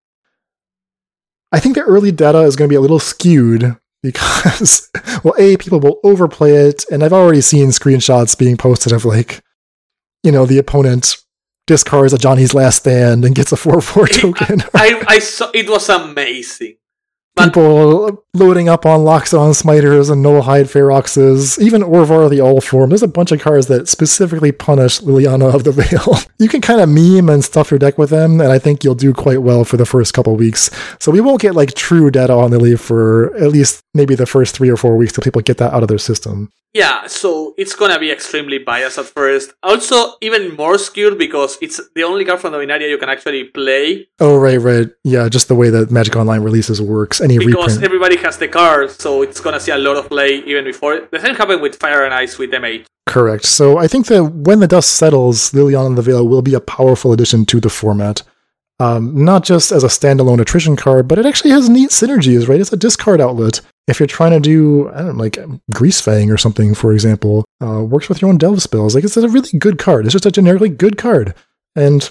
[1.50, 4.90] I think the early data is going to be a little skewed because,
[5.24, 9.42] well, a people will overplay it, and I've already seen screenshots being posted of like,
[10.22, 11.16] you know, the opponent
[11.66, 14.62] discards a Johnny's Last Stand and gets a four four token.
[14.74, 16.76] I, I saw it was amazing.
[17.34, 22.60] But- people loading up on Loxodon Smiters and Null Hide Feroxes, even Orvar the All
[22.60, 22.90] Form.
[22.90, 26.18] There's a bunch of cards that specifically punish Liliana of the Veil.
[26.38, 28.94] you can kind of meme and stuff your deck with them, and I think you'll
[28.94, 30.70] do quite well for the first couple weeks.
[30.98, 34.54] So we won't get like true data on Lily for at least maybe the first
[34.56, 36.50] three or four weeks till people get that out of their system.
[36.74, 39.52] Yeah, so it's gonna be extremely biased at first.
[39.62, 43.44] Also, even more skewed because it's the only card from the Dominaria you can actually
[43.44, 44.88] play Oh, right, right.
[45.04, 47.20] Yeah, just the way that Magic Online releases works.
[47.22, 47.84] Any because reprint.
[47.84, 50.94] everybody has the card, so it's gonna see a lot of play even before.
[50.94, 51.10] It.
[51.10, 52.84] The same happened with Fire and Ice with M8.
[53.06, 53.44] Correct.
[53.44, 56.60] So I think that when the dust settles, Liliana and the Veil will be a
[56.60, 58.22] powerful addition to the format.
[58.80, 62.60] Um, not just as a standalone attrition card, but it actually has neat synergies, right?
[62.60, 63.60] It's a discard outlet.
[63.86, 65.38] If you're trying to do, I don't know, like
[65.72, 68.94] Grease Fang or something, for example, uh, works with your own delve spells.
[68.94, 70.04] Like it's a really good card.
[70.04, 71.34] It's just a generically good card.
[71.76, 72.10] And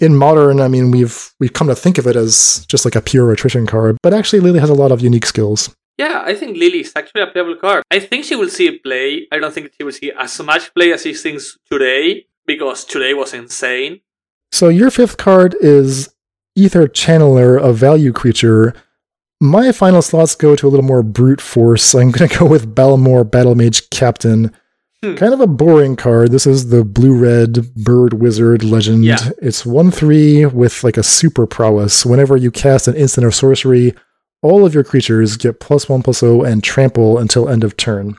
[0.00, 3.00] in modern, I mean, we've we've come to think of it as just like a
[3.00, 5.74] pure attrition card, but actually Lily has a lot of unique skills.
[5.98, 7.84] Yeah, I think Lily is actually a playable card.
[7.90, 9.28] I think she will see play.
[9.30, 12.26] I don't think she will see as much play as she thinks today.
[12.46, 14.00] because today was insane.
[14.52, 16.14] So your fifth card is
[16.58, 18.74] Aether Channeler, a value creature.
[19.40, 21.94] My final slots go to a little more brute force.
[21.94, 24.52] I'm going to go with Balmor Battle Mage Captain.
[25.04, 25.14] Hmm.
[25.16, 26.30] Kind of a boring card.
[26.30, 29.04] This is the blue red bird wizard legend.
[29.04, 29.30] Yeah.
[29.42, 32.06] It's 1 3 with like a super prowess.
[32.06, 33.94] Whenever you cast an instant or sorcery,
[34.42, 38.16] all of your creatures get plus 1 plus 0 and trample until end of turn.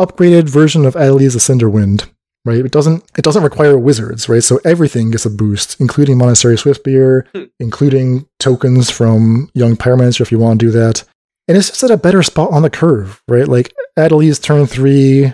[0.00, 2.08] Upgraded version of Adeliz the Cinderwind
[2.44, 2.64] right?
[2.64, 4.42] It doesn't it doesn't require wizards, right?
[4.42, 7.44] So everything gets a boost, including Monastery Swiftspear, Hmm.
[7.60, 11.04] including tokens from Young Pyromancer if you want to do that.
[11.46, 13.46] And it's just at a better spot on the curve, right?
[13.48, 15.32] Like Adeliz turn three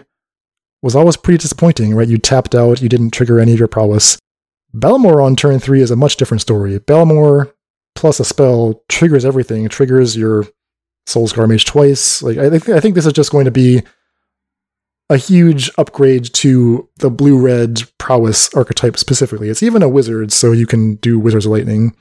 [0.84, 2.06] was always pretty disappointing, right?
[2.06, 4.18] You tapped out, you didn't trigger any of your prowess.
[4.74, 6.78] Balmor on turn three is a much different story.
[6.78, 7.54] Balmor
[7.94, 10.46] plus a spell triggers everything, triggers your
[11.06, 12.22] Soul-Scar Mage twice.
[12.22, 13.82] Like I think I think this is just going to be
[15.08, 19.48] a huge upgrade to the blue red prowess archetype specifically.
[19.48, 21.96] It's even a wizard, so you can do Wizard's Lightning.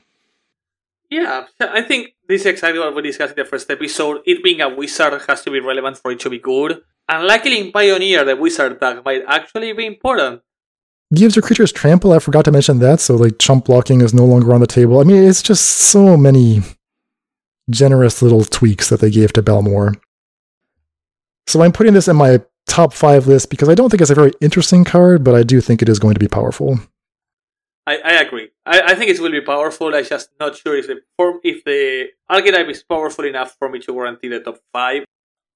[1.10, 4.20] Yeah, I think this is exactly what we discussed in the first episode.
[4.26, 6.82] It being a wizard has to be relevant for it to be good.
[7.08, 10.42] And luckily in Pioneer, the wizard tag might actually be important.
[11.14, 12.12] Gives your creatures trample.
[12.12, 13.00] I forgot to mention that.
[13.00, 15.00] So like chump blocking is no longer on the table.
[15.00, 16.62] I mean, it's just so many
[17.70, 19.94] generous little tweaks that they gave to Balmor.
[21.46, 24.14] So I'm putting this in my top five list because I don't think it's a
[24.14, 26.78] very interesting card, but I do think it is going to be powerful.
[27.86, 28.48] I, I agree.
[28.64, 29.94] I, I think it will be powerful.
[29.94, 33.78] I'm just not sure if the form if the archetype is powerful enough for me
[33.80, 35.04] to guarantee the top five.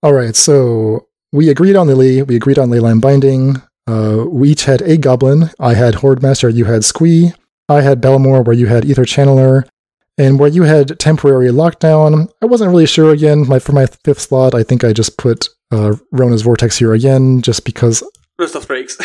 [0.03, 2.23] All right, so we agreed on Lily.
[2.23, 3.63] We agreed on Leyline Binding.
[3.87, 5.51] Uh, we each had a goblin.
[5.59, 6.49] I had Horde Master.
[6.49, 7.33] You had Squee.
[7.69, 9.69] I had Balmor, where you had Aether Channeler,
[10.17, 12.31] and where you had Temporary Lockdown.
[12.43, 13.47] I wasn't really sure again.
[13.47, 17.43] My for my fifth slot, I think I just put uh, Rona's Vortex here again,
[17.43, 18.03] just because
[18.39, 18.97] of Drakes.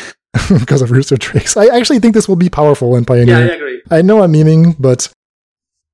[0.60, 1.56] because of Rooster Tricks.
[1.58, 3.82] I actually think this will be powerful in yeah, I agree.
[3.92, 5.12] I know I'm memeing, but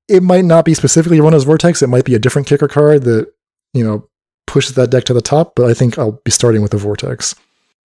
[0.08, 1.82] it might not be specifically Rona's Vortex.
[1.82, 3.32] It might be a different kicker card that
[3.74, 4.08] you know
[4.50, 5.56] pushes that deck to the top.
[5.56, 7.36] But I think I'll be starting with the Vortex.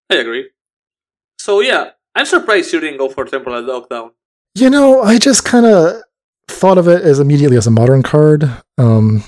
[0.09, 0.49] I agree.
[1.39, 4.11] So yeah, I'm surprised you didn't go for Temporal Lockdown.
[4.55, 6.01] You know, I just kind of
[6.47, 8.49] thought of it as immediately as a modern card.
[8.77, 9.23] Um,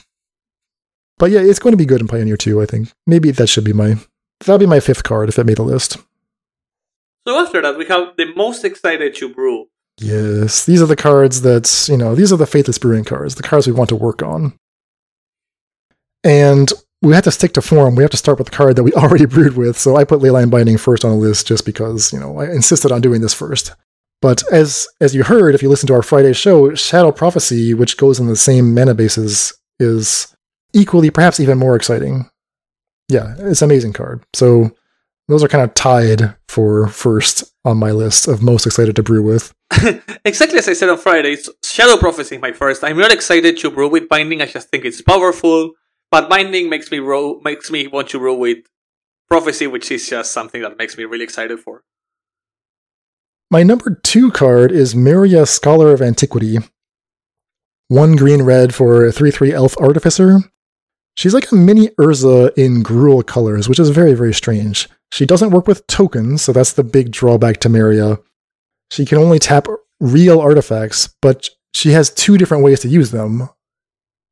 [1.18, 2.92] but yeah, it's going to be good in Pioneer 2, I think.
[3.06, 3.96] Maybe that should be my
[4.40, 5.98] that'll be my fifth card if it made the list.
[7.28, 9.68] So after that, we have the most excited to brew.
[10.00, 13.44] Yes, these are the cards that, you know, these are the Faithless Brewing cards, the
[13.44, 14.58] cards we want to work on.
[16.24, 16.72] And
[17.02, 17.96] we have to stick to form.
[17.96, 19.78] We have to start with the card that we already brewed with.
[19.78, 22.92] So I put Leyline Binding first on the list just because, you know, I insisted
[22.92, 23.74] on doing this first.
[24.22, 27.98] But as as you heard, if you listen to our Friday show, Shadow Prophecy, which
[27.98, 30.36] goes in the same mana bases, is
[30.74, 32.30] equally, perhaps even more exciting.
[33.10, 34.24] Yeah, it's an amazing card.
[34.34, 34.72] So
[35.28, 39.22] those are kind of tied for first on my list of most excited to brew
[39.22, 39.54] with.
[40.26, 42.84] exactly as I said on Friday, Shadow Prophecy is my first.
[42.84, 44.42] I'm not excited to brew with Binding.
[44.42, 45.74] I just think it's powerful.
[46.10, 48.60] But Binding makes me roll, makes me want to brew with
[49.30, 51.84] Prophecy, which is just something that makes me really excited for.
[53.52, 56.58] My number two card is Meria, Scholar of Antiquity.
[57.90, 60.40] One green red for a 3 3 elf artificer.
[61.16, 64.88] She's like a mini Urza in Gruul colors, which is very, very strange.
[65.12, 68.20] She doesn't work with tokens, so that's the big drawback to Meria.
[68.92, 69.68] She can only tap
[70.00, 73.50] real artifacts, but she has two different ways to use them.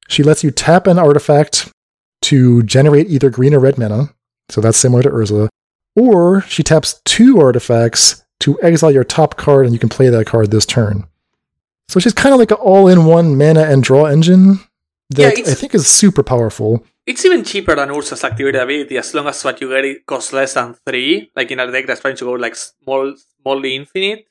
[0.07, 1.71] She lets you tap an artifact
[2.23, 4.09] to generate either green or red mana,
[4.49, 5.47] so that's similar to Urza,
[5.95, 10.25] or she taps two artifacts to exile your top card and you can play that
[10.27, 11.05] card this turn.
[11.87, 14.59] So she's kind of like an all in one mana and draw engine
[15.11, 16.83] that it's- I think is super powerful.
[17.05, 20.33] It's even cheaper than Urza's activated ability as long as what you get it costs
[20.33, 23.13] less than three, like in a deck that's trying to go like small,
[23.45, 24.25] smallly infinite.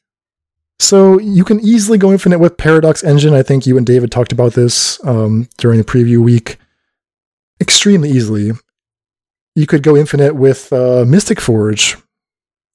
[0.85, 3.33] So you can easily go infinite with Paradox Engine.
[3.33, 6.59] I think you and David talked about this um, during the preview week.
[7.59, 8.51] Extremely easily.
[9.55, 11.97] You could go infinite with uh, Mystic Forge.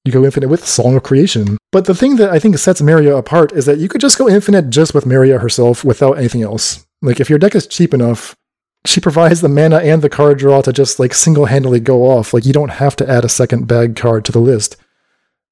[0.06, 1.60] You go infinite with Song of Creation.
[1.72, 4.28] But the thing that I think sets Meria apart is that you could just go
[4.28, 6.88] infinite just with Meria herself without anything else.
[7.04, 8.36] Like if your deck is cheap enough,
[8.88, 12.34] she provides the mana and the card draw to just like single handedly go off.
[12.34, 14.78] Like you don't have to add a second bag card to the list.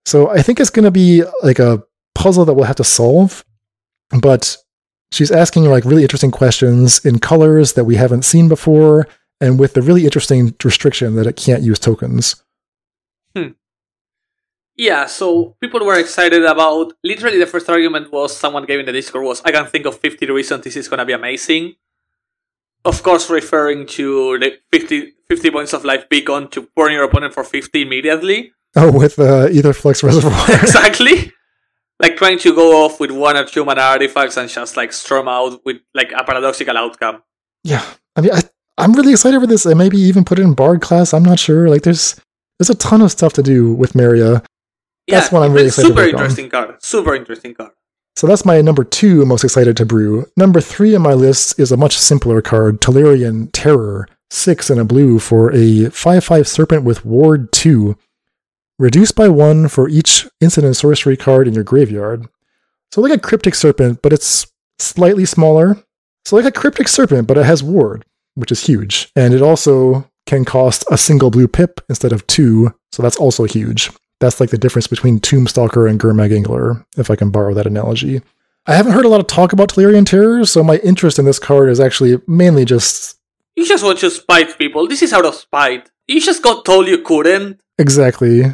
[0.07, 1.83] So I think it's going to be like a
[2.17, 3.45] puzzle that we'll have to solve.
[4.21, 4.57] But
[5.11, 9.07] she's asking like really interesting questions in colors that we haven't seen before,
[9.39, 12.43] and with the really interesting restriction that it can't use tokens.
[13.35, 13.49] Hmm.
[14.75, 16.93] Yeah, so people were excited about.
[17.03, 19.99] Literally, the first argument was someone gave in the Discord was, "I can think of
[19.99, 21.75] 50 reasons this is gonna be amazing."
[22.85, 27.33] Of course, referring to the 50, 50 points of life beacon to burn your opponent
[27.33, 28.53] for 50 immediately.
[28.75, 30.45] Oh, with uh, Aetherflux Reservoir.
[30.61, 31.33] exactly.
[31.99, 35.27] Like trying to go off with one or two mana artifacts and just like storm
[35.27, 37.23] out with like a paradoxical outcome.
[37.63, 37.83] Yeah,
[38.15, 38.41] I mean, I,
[38.77, 39.65] I'm really excited for this.
[39.65, 41.13] And maybe even put it in Bard class.
[41.13, 41.69] I'm not sure.
[41.69, 42.15] Like, there's
[42.59, 44.43] there's a ton of stuff to do with Meria.
[45.07, 46.19] That's yeah, what I'm really excited super work on.
[46.19, 46.83] interesting card.
[46.83, 47.71] Super interesting card.
[48.15, 50.25] So that's my number two most excited to brew.
[50.35, 54.83] Number three on my list is a much simpler card, Tolarian Terror, six and a
[54.83, 57.95] blue for a 5 5 serpent with ward 2.
[58.79, 62.27] Reduced by one for each incident sorcery card in your graveyard.
[62.91, 65.77] So like a cryptic serpent, but it's slightly smaller.
[66.25, 69.11] So like a cryptic serpent, but it has ward, which is huge.
[69.15, 73.45] And it also can cost a single blue pip instead of two, so that's also
[73.45, 73.89] huge.
[74.19, 78.21] That's like the difference between Tombstalker and Gurmag Angler, if I can borrow that analogy.
[78.67, 81.39] I haven't heard a lot of talk about Tolarian Terror, so my interest in this
[81.39, 83.17] card is actually mainly just
[83.55, 84.87] You just want to spite people.
[84.87, 85.89] This is out of spite.
[86.07, 87.59] You just got told you couldn't.
[87.79, 88.53] exactly.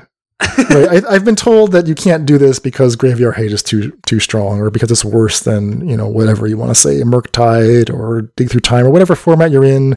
[0.69, 3.91] Right, I, I've been told that you can't do this because Graveyard Hate is too
[4.05, 7.93] too strong, or because it's worse than you know whatever you want to say, Murktide
[7.93, 9.95] or Dig Through Time or whatever format you're in.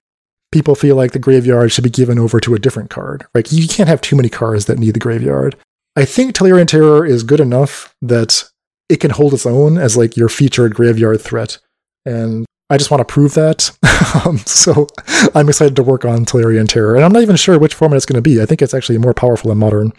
[0.53, 3.27] People feel like the graveyard should be given over to a different card.
[3.35, 5.57] Like you can't have too many cards that need the graveyard.
[5.97, 8.45] I think Tolarian Terror is good enough that
[8.89, 11.59] it can hold its own as like your featured graveyard threat,
[12.05, 13.71] and I just want to prove that.
[14.25, 14.87] um, so
[15.35, 18.07] I'm excited to work on Tolarian Terror, and I'm not even sure which format it's
[18.07, 18.41] going to be.
[18.41, 19.93] I think it's actually more powerful in Modern.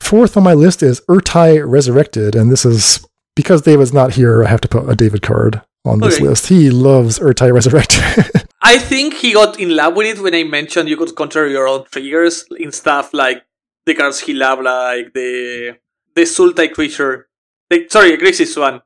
[0.00, 3.06] Fourth on my list is Ertai Resurrected, and this is
[3.36, 4.44] because David's not here.
[4.44, 6.24] I have to put a David card on this Okay.
[6.24, 6.46] list.
[6.48, 8.02] He loves Ertai Resurrected.
[8.62, 11.68] I think he got in love with it when I mentioned you could control your
[11.68, 13.44] own triggers in stuff like
[13.86, 15.76] the cards he loved, like the
[16.14, 17.28] the Sultai creature.
[17.70, 18.82] The, sorry, Grixis one.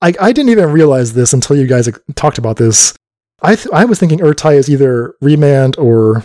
[0.00, 2.94] I, I didn't even realize this until you guys talked about this.
[3.42, 6.22] I th- I was thinking Ertai is either remand or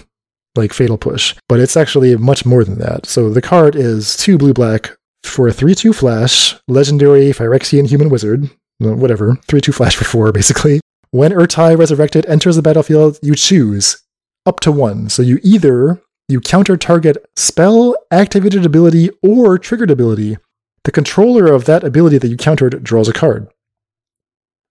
[0.55, 3.05] like fatal push, but it's actually much more than that.
[3.05, 8.09] So the card is two blue black for a three two flash, legendary Phyrexian human
[8.09, 8.49] wizard,
[8.83, 10.79] uh, whatever three two flash for four basically.
[11.11, 14.01] When Ertai resurrected enters the battlefield, you choose
[14.45, 15.09] up to one.
[15.09, 20.37] So you either you counter target spell, activated ability, or triggered ability.
[20.83, 23.47] The controller of that ability that you countered draws a card.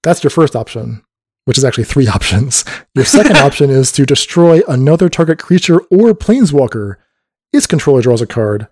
[0.02, 1.02] That's your first option,
[1.44, 2.64] which is actually three options.
[2.94, 6.96] Your second option is to destroy another target creature or planeswalker.
[7.52, 8.68] Its controller draws a card.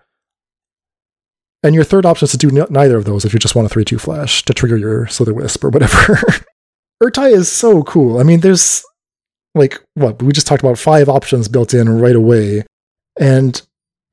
[1.62, 3.66] And your third option is to do n- neither of those if you just want
[3.66, 6.18] a 3 2 flash to trigger your Slitherwisp or whatever.
[7.02, 8.18] Ertai is so cool.
[8.18, 8.84] I mean, there's
[9.54, 10.22] like, what?
[10.22, 12.64] We just talked about five options built in right away.
[13.18, 13.60] And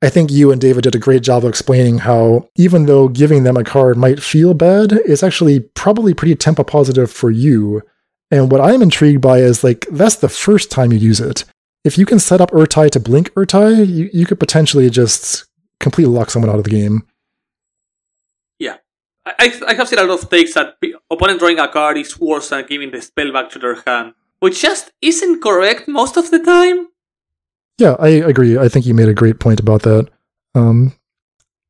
[0.02, 3.42] I think you and David did a great job of explaining how, even though giving
[3.42, 7.82] them a card might feel bad, it's actually probably pretty tempo positive for you.
[8.30, 11.44] And what I'm intrigued by is like, that's the first time you use it.
[11.84, 15.46] If you can set up Ertai to blink Ertai, you, you could potentially just
[15.80, 17.06] completely lock someone out of the game.
[18.58, 18.76] Yeah.
[19.24, 20.76] I I have seen a lot of takes that
[21.10, 24.60] opponent drawing a card is worse than giving the spell back to their hand, which
[24.60, 26.88] just isn't correct most of the time.
[27.78, 28.58] Yeah, I agree.
[28.58, 30.08] I think you made a great point about that.
[30.54, 30.94] Um,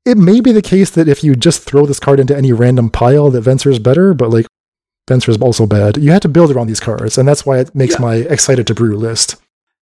[0.07, 2.89] it may be the case that if you just throw this card into any random
[2.89, 4.47] pile, that Venser is better, but like
[5.09, 5.97] Venser is also bad.
[5.97, 8.03] You had to build around these cards, and that's why it makes Yeah.
[8.03, 9.37] my excited to brew list.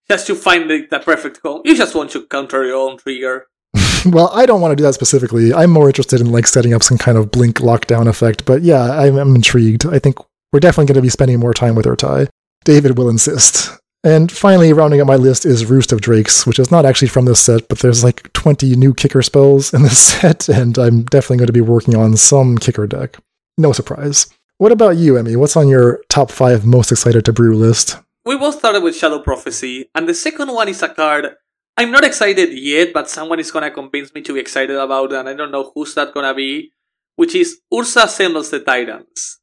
[0.09, 3.47] Just to find the, the perfect home, you just want to counter your own trigger.
[4.05, 5.53] well, I don't want to do that specifically.
[5.53, 8.45] I'm more interested in like setting up some kind of blink lockdown effect.
[8.45, 9.85] But yeah, I'm, I'm intrigued.
[9.85, 10.15] I think
[10.53, 12.29] we're definitely going to be spending more time with Ertai.
[12.63, 13.77] David will insist.
[14.03, 17.25] And finally, rounding up my list is Roost of Drakes, which is not actually from
[17.25, 21.37] this set, but there's like 20 new kicker spells in this set, and I'm definitely
[21.37, 23.17] going to be working on some kicker deck.
[23.57, 24.27] No surprise.
[24.59, 25.35] What about you, Emmy?
[25.35, 28.01] What's on your top five most excited to brew list?
[28.25, 31.37] We both started with Shadow Prophecy, and the second one is a card
[31.77, 35.29] I'm not excited yet, but someone is gonna convince me to be excited about, and
[35.29, 36.71] I don't know who's that gonna be,
[37.17, 39.41] which is Urza Assembles the Titans.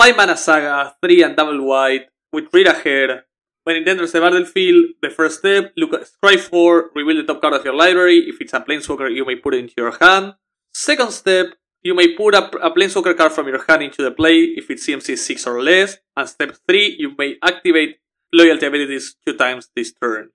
[0.00, 3.24] 5 mana saga, 3 and double white, with read ahead.
[3.64, 7.42] When it enters the battlefield, the first step, look at scry 4, reveal the top
[7.42, 8.24] card of your library.
[8.26, 10.32] If it's a planeswalker, you may put it into your hand.
[10.72, 11.48] Second step,
[11.82, 14.86] you may put a, a planeswalker card from your hand into the play if it's
[14.86, 15.98] CMC 6 or less.
[16.16, 17.98] And step 3, you may activate
[18.32, 20.30] loyalty abilities two times this turn.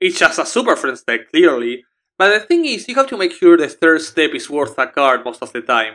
[0.00, 1.84] It's just a super friends deck, clearly.
[2.18, 4.86] But the thing is, you have to make sure the third step is worth a
[4.86, 5.94] card most of the time.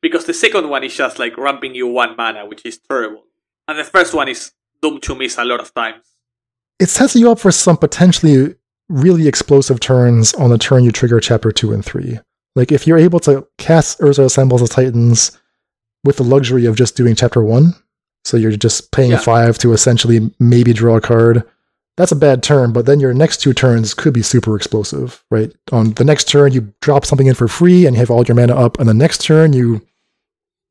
[0.00, 3.24] Because the second one is just like ramping you one mana, which is terrible.
[3.68, 6.04] And the first one is doomed to miss a lot of times.
[6.78, 8.54] It sets you up for some potentially
[8.88, 12.18] really explosive turns on the turn you trigger chapter 2 and 3.
[12.56, 15.38] Like if you're able to cast Urza Assembles the Titans
[16.04, 17.74] with the luxury of just doing chapter 1,
[18.24, 19.18] so you're just paying Yeah.
[19.18, 21.44] 5 to essentially maybe draw a card.
[21.96, 25.52] That's a bad turn, but then your next two turns could be super explosive, right?
[25.70, 28.34] On the next turn, you drop something in for free and you have all your
[28.34, 29.82] mana up, and the next turn, you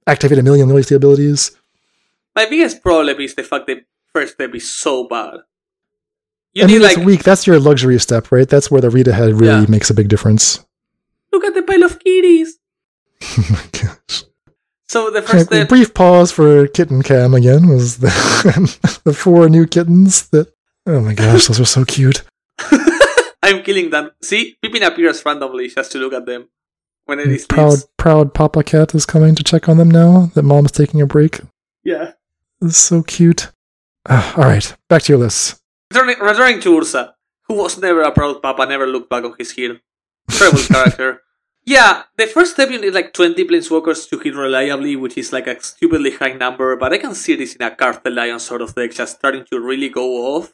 [0.08, 1.52] activate a million loyalty abilities.
[2.36, 5.38] My biggest problem is the fact that first step is so bad.
[6.54, 7.24] You I need mean, like it's weak.
[7.24, 8.48] That's your luxury step, right?
[8.50, 9.66] That's where the read ahead really Yeah.
[9.70, 10.66] makes a big difference.
[11.32, 12.58] Look at the pile of kitties.
[13.22, 14.24] oh my gosh.
[14.88, 18.08] So the first brief pause for kitten cam again was the,
[19.04, 20.52] the four new kittens that.
[20.88, 22.24] Oh my gosh, those are so cute.
[23.44, 24.12] I'm killing them.
[24.24, 26.50] See, Pippin appears randomly just to look at them
[27.06, 27.88] when it is Proud, leaves.
[27.98, 31.42] proud Papa Cat is coming to check on them now that mom's taking a break.
[31.84, 32.14] Yeah.
[32.62, 33.52] It's so cute.
[34.08, 35.62] Ah, all right, back to your list.
[35.92, 37.14] Returning, returning to Urza,
[37.48, 39.78] who was never a proud papa, never looked back on his heel.
[40.30, 41.22] Terrible character.
[41.66, 45.46] Yeah, the first step you need like 20 planeswalkers to hit reliably, which is like
[45.46, 48.74] a stupidly high number, but I can see this in a Cartel Lion sort of
[48.74, 50.54] deck just starting to really go off.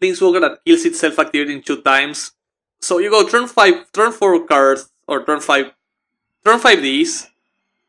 [0.00, 2.32] Planeswalker that kills itself activating two times.
[2.80, 5.70] So you go turn 5, turn 4 cards, or turn 5,
[6.46, 7.28] turn 5 these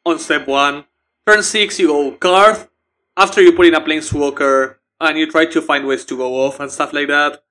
[0.05, 0.83] on step 1.
[1.25, 2.67] Turn 6 you go card,
[3.15, 6.59] after you put in a planeswalker, and you try to find ways to go off
[6.59, 7.42] and stuff like that.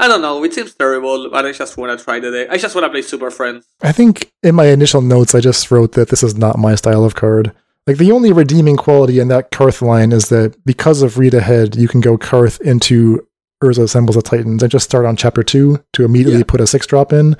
[0.00, 2.48] I don't know, it seems terrible, but I just wanna try the deck.
[2.50, 3.66] I just wanna play Super Friends.
[3.82, 7.04] I think in my initial notes, I just wrote that this is not my style
[7.04, 7.52] of card.
[7.86, 11.76] Like the only redeeming quality in that Karth line is that because of read ahead,
[11.76, 13.26] you can go Karth into
[13.62, 16.44] Urza Assembles the Titans and just start on chapter two to immediately Yeah.
[16.48, 17.32] put a six drop in.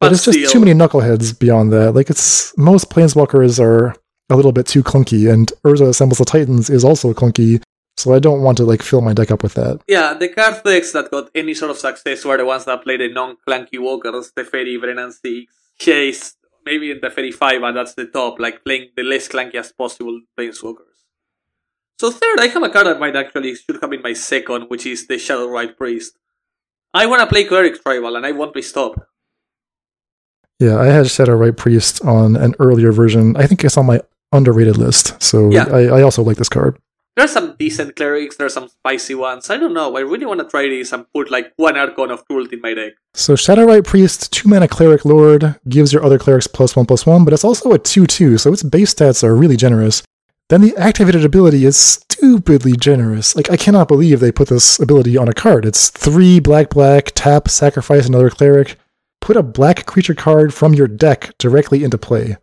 [0.00, 1.94] But, But it's just too many knuckleheads beyond that.
[1.94, 3.94] Like it's most planeswalkers are
[4.30, 7.62] a little bit too clunky, and Urza Assembles the Titans is also clunky.
[7.96, 9.80] So I don't want to like fill my deck up with that.
[9.86, 13.00] Yeah, the card decks that got any sort of success were the ones that played
[13.00, 16.34] the non-clunky walkers, Teferi, Brennan 6, Chase,
[16.64, 20.20] maybe in Teferi 5, and that's the top, like playing the less clunky as possible
[20.38, 20.88] planeswalkers.
[22.00, 24.86] So third, I have a card that might actually should have been my second, which
[24.86, 26.18] is the Shadow Rite Priest.
[26.94, 28.98] I wanna play Cleric Tribal, and I won't be stopped.
[30.58, 33.36] Yeah, I had Shadow-Rite Priest on an earlier version.
[33.36, 35.20] I think it's on my underrated list.
[35.20, 35.66] So Yeah.
[35.66, 36.78] I, I also like this card.
[37.14, 39.50] There's some decent clerics, there's some spicy ones.
[39.50, 39.96] I don't know.
[39.96, 42.72] I really want to try this and put like one Archon of Cruelty in my
[42.72, 42.94] deck.
[43.12, 47.24] So Shadowrite Priest, two mana cleric lord, gives your other clerics plus one plus one,
[47.24, 50.02] but it's also a two two, so its base stats are really generous.
[50.48, 53.36] Then the activated ability is stupidly generous.
[53.36, 55.66] Like I cannot believe they put this ability on a card.
[55.66, 58.78] It's three black black, tap, sacrifice another cleric,
[59.20, 62.36] put a black creature card from your deck directly into play.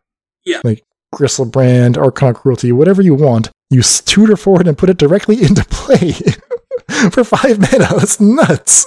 [0.46, 0.62] Yeah.
[0.64, 3.50] Like Griselbrand, Archon of Cruelty, whatever you want.
[3.70, 6.12] You tutor for it and put it directly into play
[7.12, 7.88] for five mana.
[7.98, 8.86] That's nuts.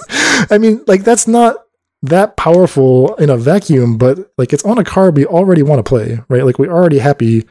[0.51, 1.63] I mean, like that's not
[2.01, 5.87] that powerful in a vacuum, but like it's on a card we already want to
[5.87, 6.45] play, right?
[6.45, 7.45] Like we're already happy,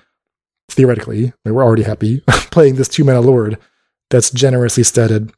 [0.71, 3.59] theoretically, like, we're already happy playing this two mana lord
[4.11, 5.33] that's generously statted.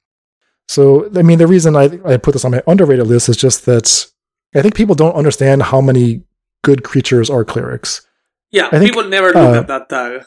[0.66, 3.66] So, I mean, the reason I, I put this on my underrated list is just
[3.66, 4.06] that
[4.54, 6.24] I think people don't understand how many
[6.62, 8.06] good creatures are clerics.
[8.50, 10.24] Yeah, I think, people never look uh, at that tag.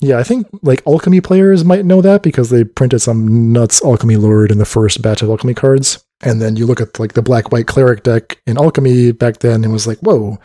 [0.00, 4.16] Yeah, I think like alchemy players might know that because they printed some nuts alchemy
[4.16, 6.04] lord in the first batch of alchemy cards.
[6.22, 9.64] And then you look at like the black white cleric deck in alchemy back then
[9.64, 10.38] and was like, whoa,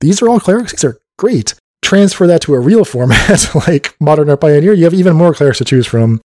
[0.00, 0.72] these are all clerics?
[0.72, 1.54] These are great.
[1.82, 5.58] Transfer that to a real format like modern or pioneer, you have even more clerics
[5.58, 6.20] to choose from.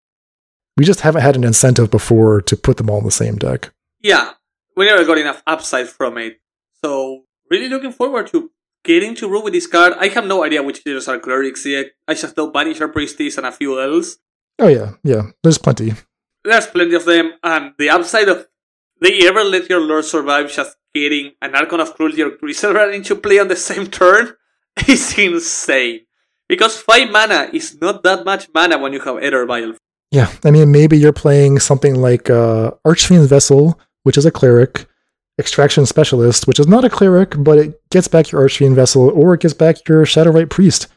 [0.78, 3.72] We just haven't had an incentive before to put them all in the same deck.
[4.02, 4.32] Yeah,
[4.76, 6.42] we never got enough upside from it.
[6.84, 8.52] So, really looking forward to
[8.86, 9.94] getting to room with this card.
[10.00, 11.88] I have no idea which creatures are clerics yet.
[12.08, 14.18] I just know Banisher Priestess and a few else.
[14.60, 15.32] Oh yeah, yeah.
[15.44, 15.94] There's plenty.
[16.44, 18.48] There's plenty of them, and the upside of
[19.02, 23.16] they ever let your lord survive just getting an Archon of Cruelty or Griselbrand into
[23.16, 24.34] play on the same turn
[24.88, 26.02] is insane.
[26.48, 29.74] Because 5 mana is not that much mana when you have Aether Vial.
[30.12, 34.86] Yeah, I mean, maybe you're playing something like uh, Archfiend's Vessel, which is a cleric,
[35.38, 39.34] Extraction Specialist, which is not a cleric, but it gets back your Archfiend Vessel, or
[39.34, 40.88] it gets back your Shadowrite Priest.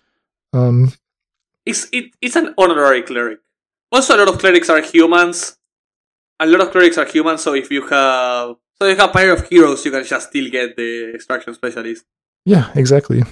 [0.52, 0.92] Um,
[1.66, 3.40] It's, it, it's an honorary cleric.
[3.90, 5.56] Also, a lot of clerics are humans.
[6.40, 8.56] A lot of clerics are humans, so if you have.
[8.80, 12.04] So if you have Pyre of Heroes, you can just still get the Extraction Specialist.
[12.44, 13.24] yeah, exactly.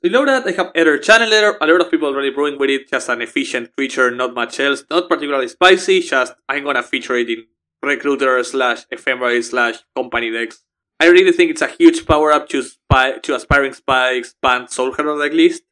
[0.00, 1.58] Below that, I have Aether Channeler.
[1.60, 2.88] A lot of people already brewing with it.
[2.88, 4.82] Just an efficient creature, not much else.
[4.88, 6.00] Not particularly spicy.
[6.00, 7.44] Just I'm gonna feature it in
[7.82, 10.62] Recruiter slash Ephemerate slash Company decks.
[10.98, 14.92] I really think it's a huge power up to spy to aspiring spikes, Bant Soul
[14.92, 15.62] Herald deck list.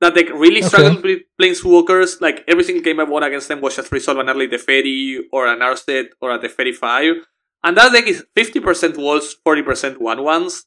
[0.00, 0.68] That deck really Okay.
[0.68, 2.20] struggled with Planeswalkers.
[2.20, 5.46] Like every single game I won against them was just resolve an early Teferi or
[5.46, 7.14] an Arset or a Teferi 5.
[7.62, 10.66] And that deck is 50% walls, 40% 1 ones.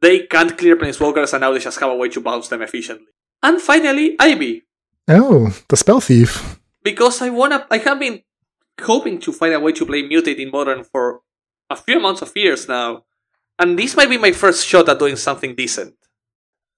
[0.00, 3.06] They can't clear Planeswalkers and now they just have a way to bounce them efficiently.
[3.42, 4.62] And finally, Ivy.
[5.08, 6.60] Oh, the Spell Thief.
[6.84, 8.22] Because I wanna I have been
[8.80, 11.20] hoping to find a way to play Mutate in Modern for
[11.70, 13.04] a few months of years now.
[13.58, 15.94] And this might be my first shot at doing something decent.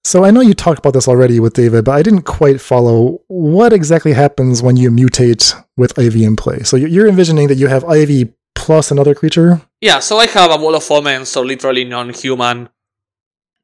[0.05, 3.21] So I know you talked about this already with David, but I didn't quite follow
[3.27, 6.59] what exactly happens when you mutate with Ivy in play.
[6.63, 9.61] So you're envisioning that you have Ivy plus another creature?
[9.81, 12.69] Yeah, so I have a wall of omens, so literally non-human.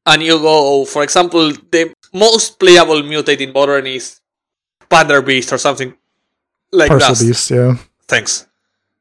[0.05, 4.19] And you go, for example, the most playable mutate in modern is
[4.89, 5.93] Panther Beast or something
[6.71, 7.25] like Parcel that.
[7.25, 7.75] Beast, yeah.
[8.07, 8.47] Thanks.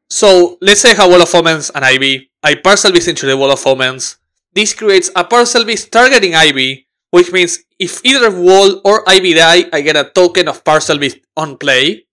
[0.08, 2.30] So let's say I have Wall of Omens and Ivy.
[2.42, 4.18] I Parcel Beast into the Wall of Omens.
[4.52, 9.64] This creates a Parcel Beast targeting Ivy, which means if either Wall or Ivy die,
[9.72, 12.06] I get a token of Parcel Beast on play.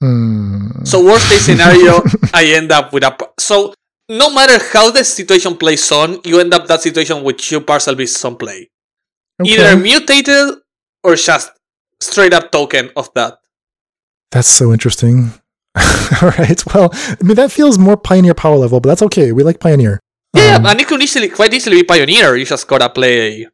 [0.00, 0.84] Hmm.
[0.84, 2.02] So worst case scenario,
[2.34, 3.16] I end up with a.
[3.38, 3.74] So
[4.08, 7.94] no matter how the situation plays on, you end up that situation with two Parcel
[7.94, 8.70] Beasts on play.
[9.40, 9.54] Okay.
[9.54, 10.58] Either mutated
[11.02, 11.50] or just
[12.00, 13.38] straight up token of that.
[14.30, 15.32] That's so interesting.
[16.22, 16.62] All right.
[16.74, 19.32] Well, I mean, that feels more Pioneer power level, but that's okay.
[19.32, 20.00] We like Pioneer.
[20.34, 22.36] Yeah, Um, and it could easily, quite easily be Pioneer.
[22.36, 23.46] You just gotta play.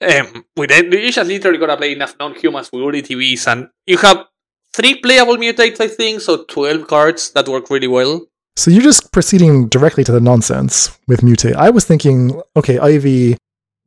[0.00, 3.96] Um, with it, you just literally gotta play enough non-humans with early TVs, and you
[3.98, 4.26] have
[4.72, 8.26] three playable mutates, I think, so twelve cards that work really well.
[8.56, 11.54] So you're just proceeding directly to the nonsense with Mutate.
[11.54, 13.36] I was thinking, okay, Ivy,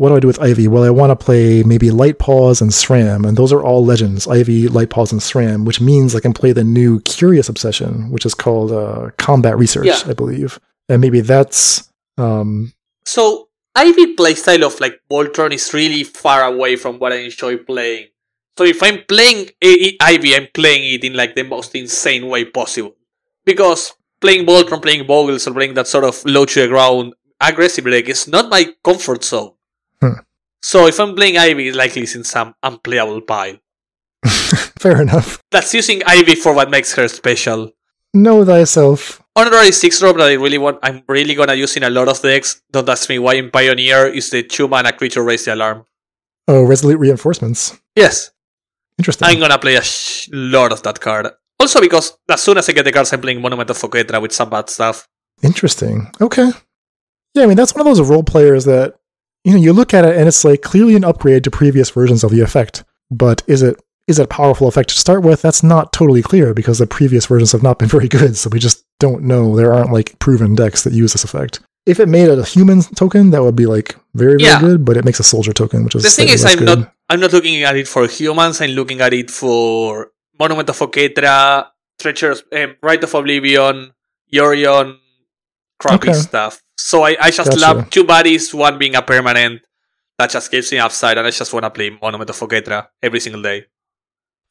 [0.01, 0.67] what do I do with Ivy?
[0.67, 4.27] Well, I want to play maybe Light Paws and SRAM, and those are all legends
[4.27, 8.25] Ivy, Light Paws, and SRAM, which means I can play the new Curious Obsession, which
[8.25, 10.01] is called uh, Combat Research, Yeah.
[10.07, 10.59] I believe.
[10.89, 11.87] And maybe that's.
[12.17, 12.73] Um,
[13.05, 18.07] So Ivy playstyle of like Voltron is really far away from what I enjoy playing.
[18.57, 22.45] So if I'm playing A- Ivy, I'm playing it in like the most insane way
[22.45, 22.95] possible.
[23.45, 27.85] Because playing Voltron, playing Bogles, or playing that sort of low to the ground aggressive
[27.85, 29.51] deck is not my comfort zone.
[30.01, 30.19] Hmm.
[30.61, 33.57] So if I'm playing Ivy, it's likely in some unplayable pile.
[34.79, 35.41] fair enough.
[35.51, 37.71] That's using Ivy for what makes her special.
[38.13, 39.21] Know thyself.
[39.35, 40.79] Honorary six drop that I really want.
[40.83, 42.61] I'm really gonna use in a lot of decks.
[42.71, 45.85] Don't ask me why in Pioneer is the two mana creature raise the alarm.
[46.47, 47.79] Oh, Resolute Reinforcements.
[47.95, 48.31] Yes,
[48.99, 49.27] Interesting.
[49.29, 51.27] I'm gonna play a sh- lot of that card.
[51.59, 54.33] Also because as soon as I get the cards, I'm playing Monument of Oketra with
[54.33, 55.07] some bad stuff.
[55.41, 56.11] Interesting.
[56.19, 56.51] Okay.
[57.33, 58.95] Yeah, I mean that's one of those role players that
[59.43, 62.23] you know you look at it and it's like clearly an upgrade to previous versions
[62.23, 62.83] of the effect.
[63.09, 65.41] But is it is it a powerful effect to start with?
[65.41, 68.59] That's not totally clear because the previous versions have not been very good, so we
[68.59, 69.55] just don't know.
[69.55, 71.59] There aren't like proven decks that use this effect.
[71.85, 74.59] If it made it a human token, that would be like very very Yeah.
[74.59, 74.85] good.
[74.85, 76.79] But it makes a soldier token, which is The thing is, I'm good.
[76.79, 78.61] not I'm not looking at it for humans.
[78.61, 81.67] I'm looking at it for Monument of Oketra,
[81.99, 83.91] Treacherous, um, Rite of Oblivion,
[84.33, 84.97] Yorion,
[85.79, 86.13] crappy Okay.
[86.19, 86.61] stuff.
[86.83, 87.61] So I, I just Gotcha.
[87.61, 89.61] love two bodies, one being a permanent
[90.17, 93.19] that just gives me upside, and I just want to play Monument of Oketra every
[93.19, 93.65] single day.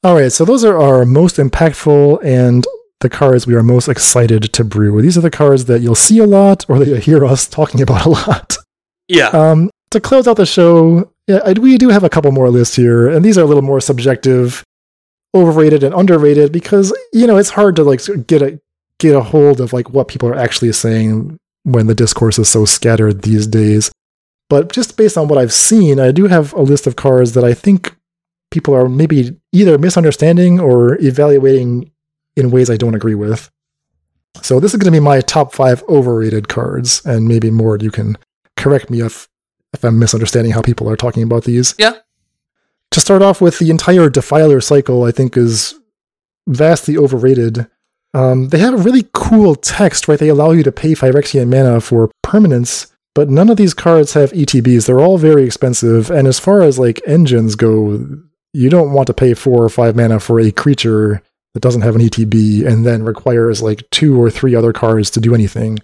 [0.03, 2.65] All right, so those are our most impactful and
[3.01, 5.01] the cards we are most excited to brew.
[5.03, 7.83] These are the cards that you'll see a lot or that you'll hear us talking
[7.83, 8.57] about a lot.
[9.09, 9.29] Yeah.
[9.29, 12.77] Um, to close out the show, yeah, I, we do have a couple more lists
[12.77, 14.65] here, and these are a little more subjective,
[15.35, 18.61] overrated and underrated because you know it's hard to like get a
[18.99, 22.65] get a hold of like what people are actually saying when the discourse is so
[22.65, 23.91] scattered these days.
[24.49, 27.45] But just based on what I've seen, I do have a list of cards that
[27.45, 27.97] I think
[28.51, 31.91] people are maybe either misunderstanding or evaluating
[32.37, 33.51] in ways I don't agree with.
[34.43, 37.77] So this is going to be my top five overrated cards, and maybe more.
[37.77, 38.17] You can
[38.57, 39.29] correct me if
[39.73, 41.75] if I'm misunderstanding how people are talking about these.
[41.79, 41.95] Yeah.
[42.93, 45.79] To start off with, the entire Defiler cycle, I think, is
[46.49, 47.69] vastly overrated.
[48.13, 50.19] Um, they have a really cool text, right?
[50.19, 54.33] They allow you to pay Phyrexian mana for permanents, but none of these cards have
[54.33, 54.87] ETBs.
[54.87, 58.07] They're all very expensive, and as far as like engines go,
[58.53, 61.23] you don't want to pay four or five mana for a creature
[61.55, 65.21] that doesn't have an ETB and then requires like two or three other cards to
[65.21, 65.79] do anything.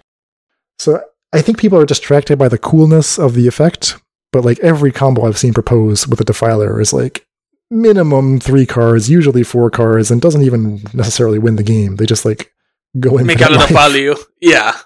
[0.79, 1.03] So
[1.33, 3.97] I think people are distracted by the coolness of the effect,
[4.33, 7.26] but like every combo I've seen proposed with a Defiler is like
[7.71, 11.97] minimum three cards, usually four cards, and doesn't even necessarily win the game.
[11.97, 12.53] They just like
[13.01, 13.71] go in Make a lot of life.
[13.71, 14.15] value.
[14.41, 14.77] Yeah.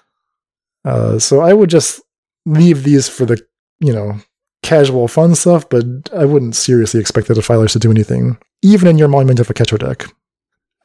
[0.83, 2.01] Uh, so I would just
[2.45, 3.39] leave these for the
[3.79, 4.17] you know
[4.63, 5.83] casual fun stuff, but
[6.15, 9.53] I wouldn't seriously expect the Defilers to do anything, even in your Monument of a
[9.53, 10.05] Catcher deck.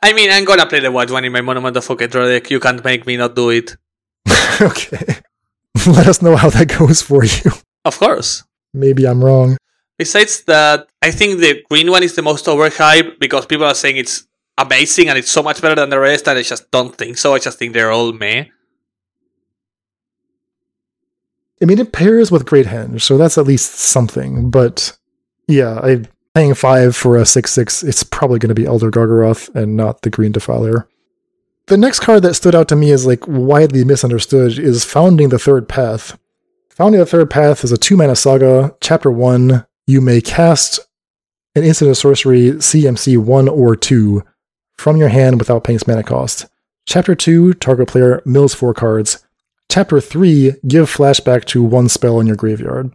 [0.02, 2.50] I mean, I'm gonna play the white one in my Monument of Oketra deck.
[2.50, 3.76] You can't make me not do it.
[4.60, 5.16] okay.
[5.86, 7.50] Let us know how that goes for you.
[7.84, 8.44] Of course.
[8.74, 9.56] Maybe I'm wrong.
[9.98, 13.96] Besides that, I think the green one is the most overhyped because people are saying
[13.96, 14.26] it's
[14.58, 17.34] amazing and it's so much better than the rest, and I just don't think so.
[17.34, 18.46] I just think they're all meh.
[21.62, 24.50] I mean, it pairs with Great Henge, so that's at least something.
[24.50, 24.96] But
[25.48, 26.02] yeah, I
[26.34, 27.82] paying five for a six six.
[27.82, 30.86] It's probably going to be Elder Gargaroth and not the Green Defiler.
[31.66, 35.38] The next card that stood out to me as like widely misunderstood is Founding the
[35.38, 36.18] Third Path.
[36.70, 39.66] Founding the Third Path is a two mana saga, chapter one.
[39.86, 40.80] You may cast
[41.54, 44.22] an instant of sorcery CMC 1 or 2
[44.74, 46.46] from your hand without paying its mana cost.
[46.84, 49.26] Chapter 2, target player mills 4 cards.
[49.68, 52.92] Chapter 3, give flashback to one spell in your graveyard.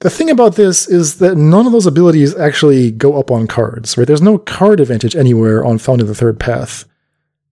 [0.00, 3.96] The thing about this is that none of those abilities actually go up on cards,
[3.96, 4.06] right?
[4.06, 6.84] There's no card advantage anywhere on Founding the Third Path.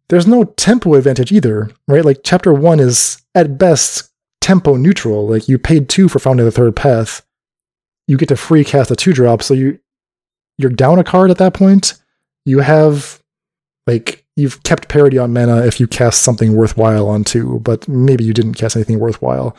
[0.09, 2.05] There's no tempo advantage either, right?
[2.05, 5.29] Like chapter 1 is at best tempo neutral.
[5.29, 7.25] Like you paid 2 for Founding the Third Path.
[8.11, 9.79] You get to free cast a 2 drop, so you
[10.59, 11.95] you're down a card at that point.
[12.45, 13.23] You have
[13.87, 18.25] like you've kept parity on mana if you cast something worthwhile on 2, but maybe
[18.25, 19.57] you didn't cast anything worthwhile.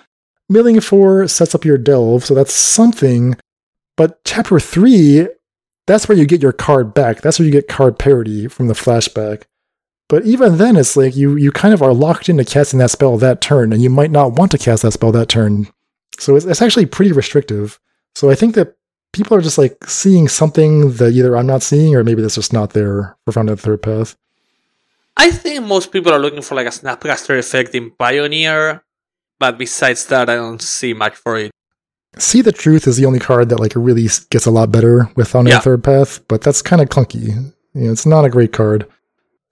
[0.49, 3.37] Milling 4 sets up your delve, so that's something.
[3.95, 5.29] But chapter 3,
[5.87, 7.21] that's where you get your card back.
[7.21, 9.43] That's where you get card parity from the flashback.
[10.09, 13.17] But even then, it's like you you kind of are locked into casting that spell
[13.19, 15.69] that turn, and you might not want to cast that spell that turn.
[16.19, 17.79] So it's, it's actually pretty restrictive.
[18.16, 18.76] So I think that
[19.14, 22.53] people are just like seeing something that either I'm not seeing, or maybe that's just
[22.53, 24.16] not there for Founding the Third Path.
[25.18, 28.84] I think most people are looking for like a Snapcaster effect in Pioneer,
[29.39, 31.51] but besides that, I don't see much for it.
[32.18, 35.30] See the Truth is the only card that like really gets a lot better with
[35.30, 35.59] Founding Yeah.
[35.59, 37.28] Third Path, but that's kind of clunky.
[37.74, 38.88] You know, it's not a great card.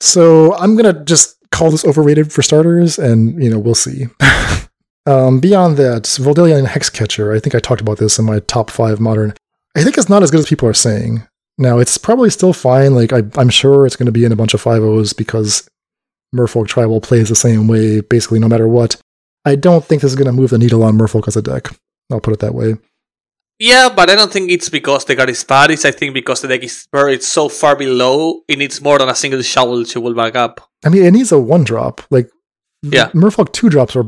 [0.01, 4.07] So I'm gonna just call this overrated for starters, and you know we'll see.
[5.09, 7.35] um, beyond that, Vodalian Hexcatcher.
[7.35, 9.33] I think I talked about this in my top five modern.
[9.75, 11.23] I think it's not as good as people are saying.
[11.57, 12.95] Now it's probably still fine.
[12.95, 15.67] Like I, I'm sure it's going to be in a bunch of five O's because
[16.35, 18.95] Merfolk Tribal plays the same way, basically no matter what.
[19.45, 21.69] I don't think this is going to move the needle on Merfolk as a deck.
[22.11, 22.75] I'll put it that way.
[23.57, 25.71] Yeah, but I don't think it's because the card is bad.
[25.71, 29.09] It's I think because the deck is buried so far below, it needs more than
[29.09, 30.61] a single shovel to pull back up.
[30.85, 32.01] I mean, it needs a one drop.
[32.09, 32.29] Like,
[32.83, 33.09] Yeah.
[33.09, 34.07] Merfolk two drops are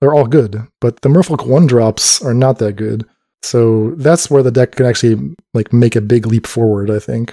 [0.00, 3.06] they're all good, but the Merfolk one drops are not that good.
[3.42, 6.90] So that's where the deck can actually like make a big leap forward.
[6.90, 7.32] I think.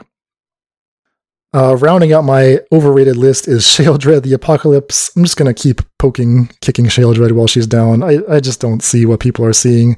[1.53, 5.11] Uh, rounding out my overrated list is Sheoldred the Apocalypse.
[5.15, 8.03] I'm just gonna keep poking, kicking Sheoldred while she's down.
[8.03, 9.97] I, I just don't see what people are seeing.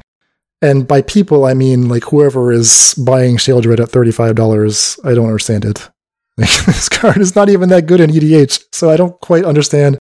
[0.61, 5.05] And by people, I mean like whoever is buying Sheoldred at $35.
[5.05, 5.89] I don't understand it.
[6.38, 9.97] This card is not even that good in EDH, so I don't quite understand.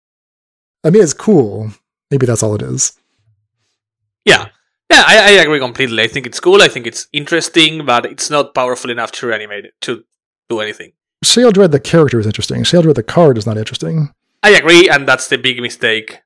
[0.85, 1.71] I mean, it's cool.
[2.13, 2.93] Maybe that's all it is.
[4.27, 4.49] Yeah.
[4.91, 6.03] Yeah, I, I agree completely.
[6.03, 6.61] I think it's cool.
[6.61, 10.05] I think it's interesting, but it's not powerful enough to reanimate it, to
[10.51, 10.93] do anything.
[11.25, 12.63] Sheoldred, the character, is interesting.
[12.65, 14.13] Sheoldred, the card, is not interesting.
[14.43, 16.21] I agree, and that's the big mistake.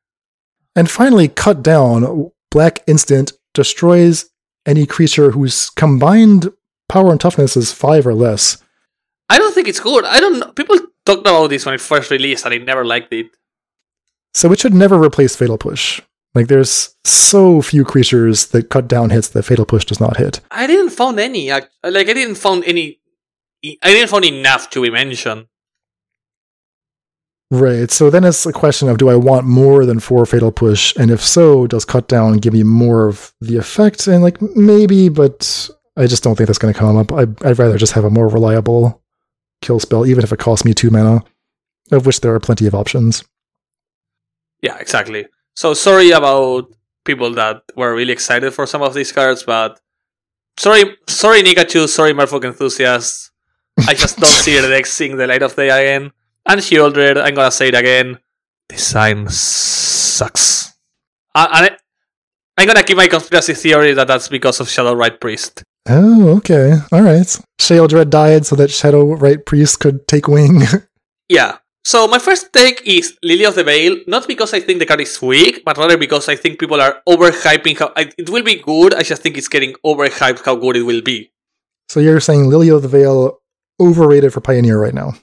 [0.75, 2.33] And finally, cut down.
[2.51, 4.29] Black Instant destroys
[4.67, 6.53] any creature whose combined
[6.89, 8.59] power and toughness is five or less.
[9.29, 10.05] I don't think it's good.
[10.05, 10.51] I don't know.
[10.51, 13.27] People talked about this when it first released, and I never liked it.
[14.37, 16.03] So it should never replace Fatal Push.
[16.35, 20.41] Like, there's so few creatures that cut down hits that Fatal Push does not hit.
[20.51, 21.51] I didn't found any.
[21.51, 23.01] I, like I didn't found any.
[23.65, 25.49] I didn't find enough to mention.
[27.51, 27.91] Right.
[27.91, 30.95] So then it's a question of do I want more than four Fatal Push?
[30.97, 34.07] And if so, does cut down give me more of the effect?
[34.07, 37.11] And like maybe, but I just don't think that's going to come up.
[37.11, 39.03] I, I'd rather just have a more reliable
[39.63, 41.25] kill spell, even if it costs me two mana,
[41.91, 43.25] of which there are plenty of options.
[44.63, 45.27] Yeah, exactly.
[45.55, 46.73] So sorry about
[47.05, 49.81] people that were really excited for some of these cards, but
[50.59, 53.31] sorry, sorry, Nikachu, sorry, Merfolk enthusiasts.
[53.87, 56.11] I just don't see the deck seeing the light of day again.
[56.47, 58.19] And Sheoldred, I'm gonna say it again.
[58.69, 60.73] Design sucks.
[61.35, 61.77] And I,
[62.57, 65.63] I'm gonna keep my conspiracy theory that that's because of Shadow-Rite Priest.
[65.89, 66.79] Oh, okay.
[66.91, 67.27] All right.
[67.61, 70.63] Sheoldred died so that Shadow-Rite Priest could take wing.
[71.29, 71.59] Yeah.
[71.87, 75.03] So my first take is Lily of the Veil, not because I think the card
[75.03, 78.57] is weak, but rather because I think people are overhyping how I, it will be
[78.57, 78.93] good.
[78.93, 81.31] I just think it's getting overhyped how good it will be.
[81.89, 83.39] so you're saying Lily of the Veil
[83.79, 85.15] overrated for Pioneer right now?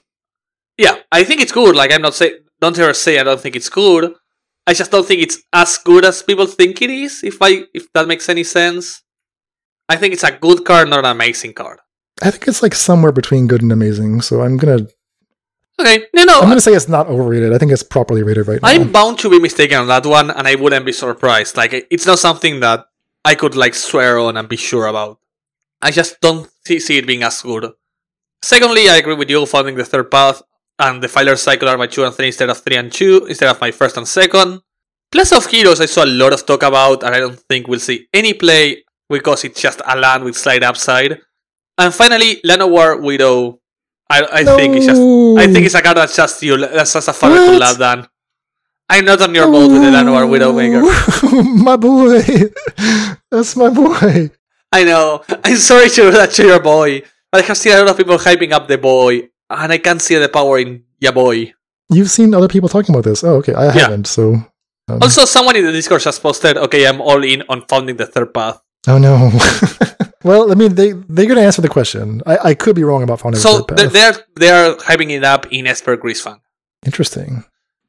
[0.78, 1.76] Yeah, I think it's good.
[1.76, 4.14] Like I'm not say don't ever say I don't think it's good.
[4.66, 7.22] I just don't think it's as good as people think it is.
[7.22, 9.02] If I if that makes any sense,
[9.86, 11.80] I think it's a good card, not an amazing card.
[12.22, 14.22] I think it's like somewhere between good and amazing.
[14.22, 14.86] So I'm gonna
[15.80, 17.52] Okay, no, no, I'm gonna say it's not overrated.
[17.52, 18.68] I think it's properly rated right now.
[18.68, 21.56] I'm bound to be mistaken on that one, and I wouldn't be surprised.
[21.56, 22.86] Like, it's not something that
[23.24, 25.18] I could like swear on and be sure about.
[25.82, 27.72] I just don't see, it being as good.
[28.42, 30.42] Secondly, I agree with you founding the third path
[30.78, 33.60] and Defiler cycle are my two and three instead of three and two instead of
[33.60, 34.60] my first and second.
[35.10, 37.78] Plaza of Heroes, I saw a lot of talk about, and I don't think we'll
[37.78, 41.20] see any play because it's just a land with slight upside.
[41.78, 43.60] And finally, Llanowar Widow.
[44.10, 46.56] I, I think it's just I think it's a card that's just you.
[46.58, 48.06] That's just a fun to love than.
[48.88, 50.84] I'm not on your boat with the Llanowar Widowmaker.
[51.64, 52.20] my boy.
[53.30, 54.30] That's my boy.
[54.70, 55.22] I know.
[55.42, 57.00] I'm sorry to do that to your boy,
[57.32, 60.02] but I have seen a lot of people hyping up the boy, and I can't
[60.02, 61.54] see the power in your boy.
[61.88, 63.24] You've seen other people talking about this.
[63.24, 63.54] Oh, okay.
[63.54, 64.06] I haven't.
[64.06, 64.34] So.
[64.88, 68.06] Um, Also, someone in the Discord just posted, okay, I'm all in on founding the
[68.06, 68.60] third path.
[68.86, 69.32] oh no.
[70.24, 72.22] well, I mean, they they're going to answer the question.
[72.26, 73.92] I, I could be wrong about finding So the th- third path.
[73.92, 76.40] they're they're hyping it up in Esper Greasefang.
[76.84, 77.44] Interesting.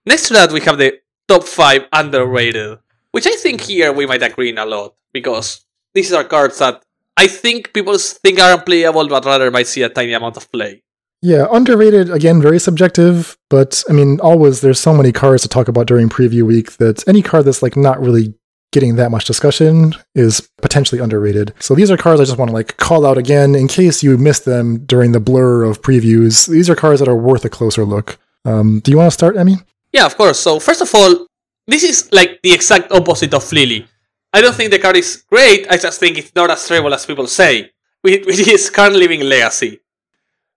[0.05, 2.77] Next to that, we have the top five underrated,
[3.11, 6.83] which I think here we might agree in a lot because these are cards that
[7.17, 10.83] I think people think are unplayable, but rather might see a tiny amount of play.
[11.21, 13.37] Yeah, underrated again, very subjective.
[13.49, 17.07] But I mean, always there's so many cards to talk about during preview week that
[17.07, 18.35] any card that's like not really
[18.75, 21.53] getting that much discussion is potentially underrated.
[21.59, 24.17] So these are cards I just want to like call out again in case you
[24.17, 26.47] missed them during the blur of previews.
[26.47, 28.17] These are cards that are worth a closer look.
[28.43, 29.55] Um, do you want to start, Emmy?
[29.93, 30.37] Yeah, of course.
[30.39, 31.25] So first of all,
[31.65, 33.87] this is like the exact opposite of Lily.
[34.33, 35.65] I don't think the card is great.
[35.71, 37.71] I just think it's not as terrible as people say,
[38.01, 39.79] which is Karn Living Legacy.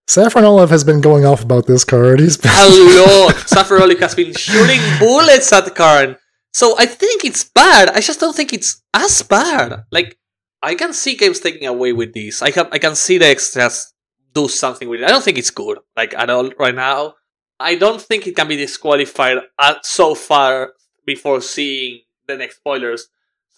[0.09, 2.19] Saffron Olive has been going off about this card.
[2.19, 3.35] He's been A lot.
[3.47, 6.17] SaffronOlive has been shooting bullets at Karn.
[6.53, 7.91] So I think it's bad.
[7.91, 9.85] I just don't think it's as bad.
[9.91, 10.19] Like
[10.63, 12.43] I can see games taking away with this.
[12.43, 13.93] I can I can see the extras
[14.35, 15.07] do something with it.
[15.07, 17.15] I don't think it's good like at all right now.
[17.61, 20.73] I don't think it can be disqualified at so far
[21.05, 23.09] before seeing the next spoilers.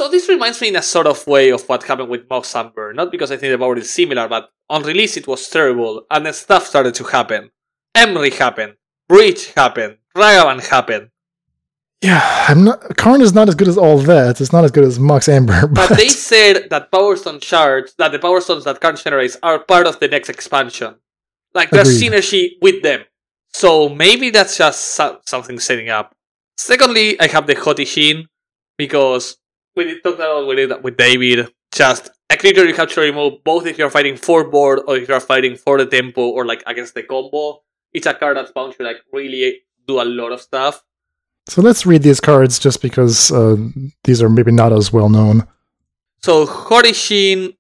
[0.01, 2.95] So this reminds me in a sort of way of what happened with Mox Amber.
[2.95, 6.25] Not because I think the power is similar, but on release it was terrible, and
[6.25, 7.51] then stuff started to happen.
[7.95, 8.75] Emry happened,
[9.09, 11.11] Breach happened, Ragavan happened.
[12.03, 12.21] Yeah.
[12.49, 12.97] I'm not.
[12.97, 14.41] Karn is not as good as all that.
[14.41, 15.67] It's not as good as Mox Amber.
[15.67, 19.37] But, But they said that Power Stone shards, that the Power Stones that Karn generates
[19.43, 20.97] are part of the next expansion.
[21.55, 22.13] Like there's Agreed.
[22.13, 23.03] synergy with them.
[23.53, 26.15] So maybe that's just so- something setting up.
[26.57, 28.27] Secondly, I have the Haughty Djinn
[28.79, 29.37] because
[29.77, 31.49] we did talk about with it with David.
[31.73, 35.09] Just a creature you have to remove both if you're fighting for board or if
[35.09, 37.63] you're fighting for the tempo or like against the combo.
[37.93, 40.83] It's a card that's bound to like really do a lot of stuff.
[41.47, 43.57] So let's read these cards just because uh,
[44.05, 45.47] these are maybe not as well known.
[46.23, 47.55] So Haughty Djinn,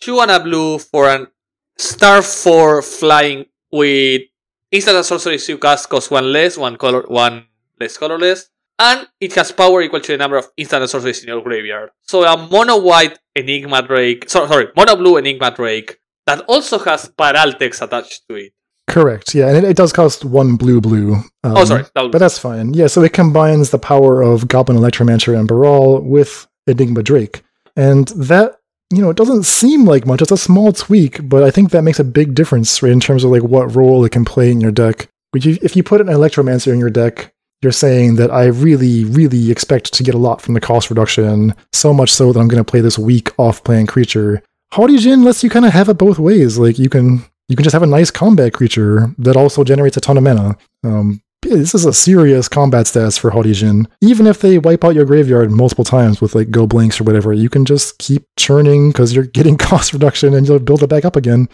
[0.00, 1.28] two and a blue for an
[1.76, 4.22] star four flying with
[4.70, 7.46] instant and sorcery you cast cost one less, one color one
[7.80, 8.48] less colorless.
[8.78, 11.90] And it has power equal to the number of instant and sorceries in your graveyard.
[12.02, 17.08] So a mono white Enigma Drake sorry, sorry, mono blue Enigma Drake that also has
[17.08, 18.52] Paraltex attached to it.
[18.88, 19.34] Correct.
[19.34, 21.14] Yeah, and it, it does cost one blue blue.
[21.14, 22.74] Um, Oh sorry, that But that's fine.
[22.74, 27.42] Yeah, so it combines the power of Goblin Electromancer and Baral with Enigma Drake.
[27.76, 28.60] And that,
[28.92, 30.20] you know, it doesn't seem like much.
[30.20, 33.24] It's a small tweak, but I think that makes a big difference right, in terms
[33.24, 35.08] of like what role it can play in your deck.
[35.30, 39.04] Which you, if you put an Electromancer in your deck, you're saying that I really,
[39.04, 42.48] really expect to get a lot from the cost reduction, so much so that I'm
[42.48, 44.42] going to play this weak off-plan creature.
[44.72, 46.58] Haughty Djinn lets you kind of have it both ways.
[46.58, 50.00] Like you can you can just have a nice combat creature that also generates a
[50.00, 50.56] ton of mana.
[50.84, 53.88] Um, this is a serious combat stats for Haughty Djinn.
[54.00, 57.32] Even if they wipe out your graveyard multiple times with like go blinks or whatever,
[57.32, 61.04] you can just keep churning because you're getting cost reduction and you'll build it back
[61.04, 61.48] up again.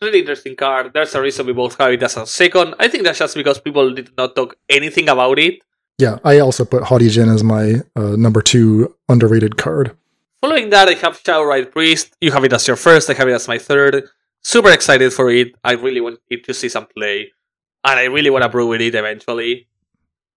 [0.00, 0.92] Really interesting card.
[0.94, 2.74] There's a reason we both have it as a second.
[2.78, 5.60] I think that's just because people did not talk anything about it.
[5.98, 9.96] Yeah, I also put Haughty Djinn as my uh, number two underrated card.
[10.40, 12.14] Following that, I have Shadowrite Priest.
[12.20, 14.08] You have it as your first, I have it as my third.
[14.42, 15.54] Super excited for it.
[15.62, 17.32] I really want it to see some play.
[17.84, 19.68] And I really want to brew with it eventually.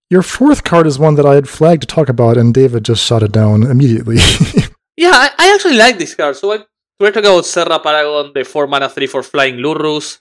[0.09, 3.03] Your fourth card is one that I had flagged to talk about, and David just
[3.05, 4.17] shot it down immediately.
[5.01, 6.35] Yeah, I, I actually like this card.
[6.35, 6.59] So I,
[6.99, 10.19] we're talking about Serra Paragon, the 4 mana 3 for flying Lurrus.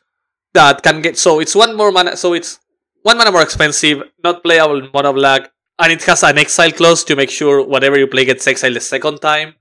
[0.54, 1.18] That can get.
[1.18, 2.16] So it's one more mana.
[2.16, 2.58] So it's
[3.02, 5.52] one mana more expensive, not playable in mono black.
[5.78, 8.80] And it has an exile clause to make sure whatever you play gets exiled the
[8.80, 9.54] second time.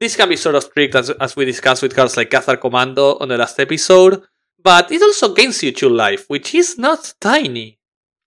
[0.00, 3.18] This can be sort of tricked as, as we discussed with cards like Cathar Commando
[3.18, 4.22] on the last episode.
[4.62, 7.78] But it also gains you 2 life, which is not tiny.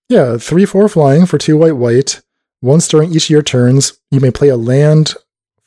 [0.10, 2.22] Yeah, 3 4 flying for 2 white white.
[2.62, 5.14] Once during each of your turns, you may play a land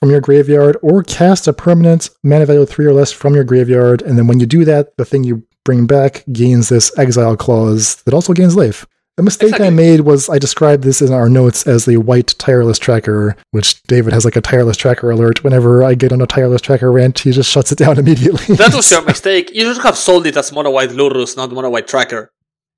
[0.00, 4.02] from your graveyard or cast a permanent mana value 3 or less from your graveyard.
[4.02, 7.96] And then when you do that, the thing you bring back gains this exile clause
[8.02, 8.86] that also gains life.
[9.16, 12.80] The mistake I made was I described this in our notes as the white tireless
[12.80, 15.44] tracker, which David has like a tireless tracker alert.
[15.44, 18.56] Whenever I get on a tireless tracker rant, he just shuts it down immediately.
[18.56, 19.52] That was your mistake.
[19.54, 22.32] You should have sold it as mono white Lurrus, not mono white Tracker.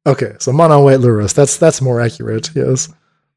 [0.07, 1.33] okay, so mono white Lurrus.
[1.33, 2.91] That's that's more accurate, yes.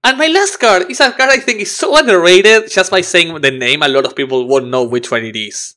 [0.03, 2.69] And my last card is a card I think is so underrated.
[2.69, 5.75] Just by saying the name, a lot of people won't know which one it is.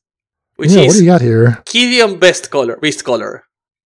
[0.57, 1.63] Which yeah, what do you got here?
[1.67, 3.45] Gideon Best Color, Beast Color.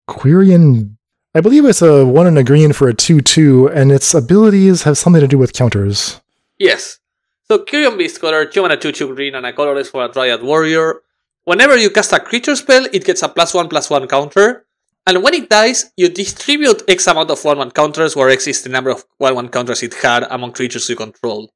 [0.09, 0.96] Quirion.
[1.37, 4.97] I believe it's a one and a green for a two-two, and its abilities have
[4.97, 6.19] something to do with counters.
[6.59, 6.99] Yes.
[7.45, 11.03] So Quirion Beastcaller, 2 mana 2 2 green and a colorless for a Dryad Warrior.
[11.45, 14.65] Whenever you cast a creature spell, it gets a plus one plus one counter.
[15.07, 18.63] And when it dies, you distribute X amount of 1 1 counters, where X is
[18.63, 21.53] the number of 1 1 counters it had among creatures you control.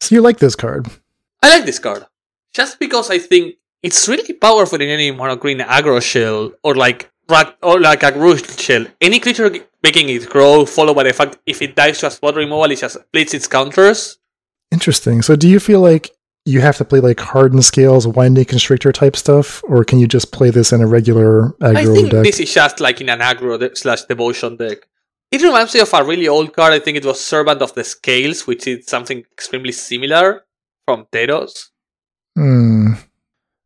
[0.00, 0.86] So you like this card?
[1.42, 2.06] I like this card.
[2.54, 7.11] Just because I think it's really powerful in any mono green aggro shell, or like
[7.62, 8.86] or like a root shell.
[9.00, 9.50] Any creature
[9.82, 12.78] making it grow, followed by the fact if it dies to a spot removal, it
[12.78, 14.18] just splits its counters.
[14.70, 15.22] Interesting.
[15.22, 16.10] So do you feel like
[16.44, 20.32] you have to play like hardened scales, winding constrictor type stuff, or can you just
[20.32, 22.24] play this in a regular aggro I think deck?
[22.24, 24.78] this is just like in an aggro de- slash devotion deck.
[25.30, 26.74] It reminds me of a really old card.
[26.74, 30.44] I think it was Servant of the Scales, which is something extremely similar
[30.84, 31.68] from Theros.
[32.36, 32.94] Hmm.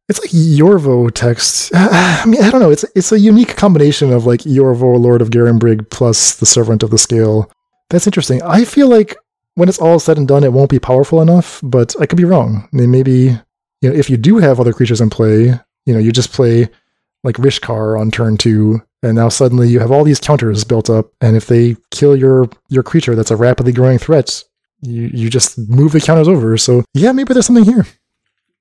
[0.09, 1.73] It's like Yorvo text.
[1.75, 2.71] I mean, I don't know.
[2.71, 6.91] It's it's a unique combination of like Yorvo, Lord of Garenbrig, plus the Servant of
[6.91, 7.51] the Scale.
[7.91, 8.43] That's interesting.
[8.43, 9.17] I feel like
[9.55, 12.25] when it's all said and done, it won't be powerful enough, but I could be
[12.25, 12.69] wrong.
[12.73, 13.39] I mean, maybe
[13.81, 16.69] you know if you do have other creatures in play, you know, you just play
[17.25, 21.11] like Rishkar on turn two, and now suddenly you have all these counters built up,
[21.21, 24.45] and if they kill your your creature that's a rapidly growing threat,
[24.83, 26.57] you you just move the counters over.
[26.57, 27.87] So yeah, maybe there's something here.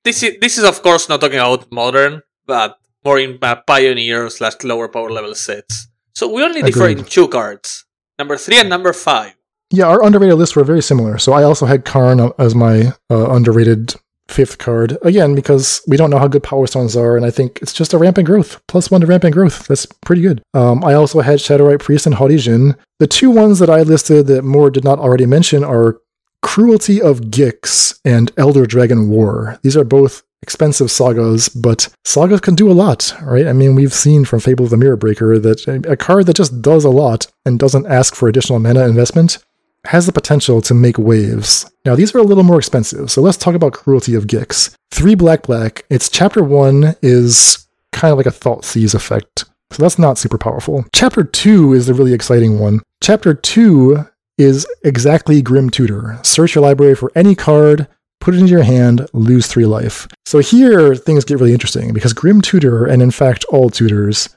[0.06, 4.30] This is this is of course not talking about modern, but more in uh, pioneer
[4.30, 5.88] slash lower power level sets.
[6.14, 6.99] So we only differ Agreed.
[6.99, 7.86] in two cards,
[8.20, 9.34] number three and number five.
[9.72, 11.18] Yeah, our underrated lists were very similar.
[11.18, 13.95] So I also had Karn as my uh, underrated
[14.28, 17.58] fifth card again because we don't know how good Power Stones are, and I think
[17.64, 19.68] it's just a rampant growth plus one to rampant growth.
[19.68, 20.43] That's pretty good.
[20.53, 22.76] Um, I also had Shadowrite Priest and Haughty Djinn.
[22.99, 25.97] The two ones that I listed that Moore did not already mention are
[26.46, 29.60] Cruelty of Gix and Elder Dragon War.
[29.64, 33.48] These are both expensive sagas, but sagas can do a lot, right?
[33.48, 36.62] I mean, we've seen from Fable of the Mirror Breaker that a- card that just
[36.62, 39.39] does a lot and doesn't ask for additional mana investment
[39.86, 41.70] has the potential to make waves.
[41.84, 44.76] Now, these are a little more expensive, so let's talk about Cruelty of Gix.
[44.91, 45.84] Three black black.
[45.89, 50.38] Its chapter one is kind of like a Thought Seize effect, so that's not super
[50.38, 50.86] powerful.
[50.93, 52.82] Chapter two is the really exciting one.
[53.02, 54.06] Chapter two
[54.38, 56.20] is exactly Grim Tutor.
[56.24, 57.88] Search your library for any card,
[58.20, 60.08] put it into your hand, lose three life.
[60.26, 64.30] So here things get really interesting because Grim Tutor, and in fact all tutors,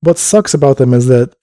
[0.00, 1.34] what sucks about them is that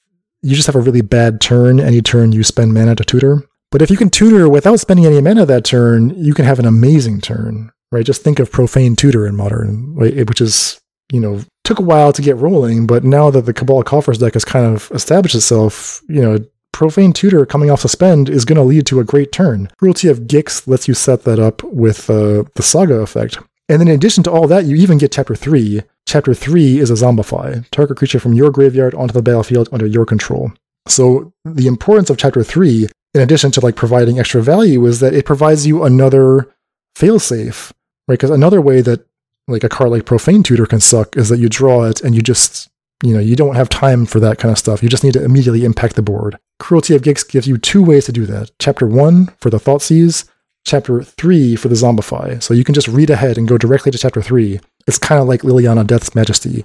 [0.42, 3.44] you just have a really bad turn any turn you spend mana to tutor.
[3.72, 6.66] But if you can tutor without spending any mana that turn, you can have an
[6.66, 8.06] amazing turn, right?
[8.06, 10.80] Just think of Profane Tutor in Modern, which is,
[11.12, 14.34] you know, took a while to get rolling, but now that the Cabal Coffers deck
[14.34, 16.38] has kind of established itself, you know,
[16.74, 19.70] Profane Tutor coming off suspend is going to lead to a great turn.
[19.78, 23.38] Cruelty of Gix lets you set that up with uh, the Saga effect.
[23.70, 25.82] And then in addition to all that, you even get Chapter 3.
[26.06, 27.66] Chapter 3 is a Zombify.
[27.70, 30.52] Target creature from your graveyard onto the battlefield under your control.
[30.88, 35.14] So the importance of Chapter 3, in addition to like providing extra value, is that
[35.14, 36.54] it provides you another
[36.96, 37.72] failsafe,
[38.08, 38.16] right?
[38.16, 39.06] Because another way that
[39.48, 42.22] like a card like Profane Tutor can suck is that you draw it and you
[42.22, 42.70] just,
[43.04, 44.82] you know, you don't have time for that kind of stuff.
[44.82, 46.40] You just need to immediately impact the board.
[46.60, 48.52] Cruelty of Gix gives you two ways to do that.
[48.60, 50.24] Chapter 1 for the Thought Seize,
[50.66, 52.42] Chapter 3 for the Zombify.
[52.42, 54.58] So you can just read ahead and go directly to Chapter 3.
[54.88, 56.64] It's kind of like Liliana Death's Majesty,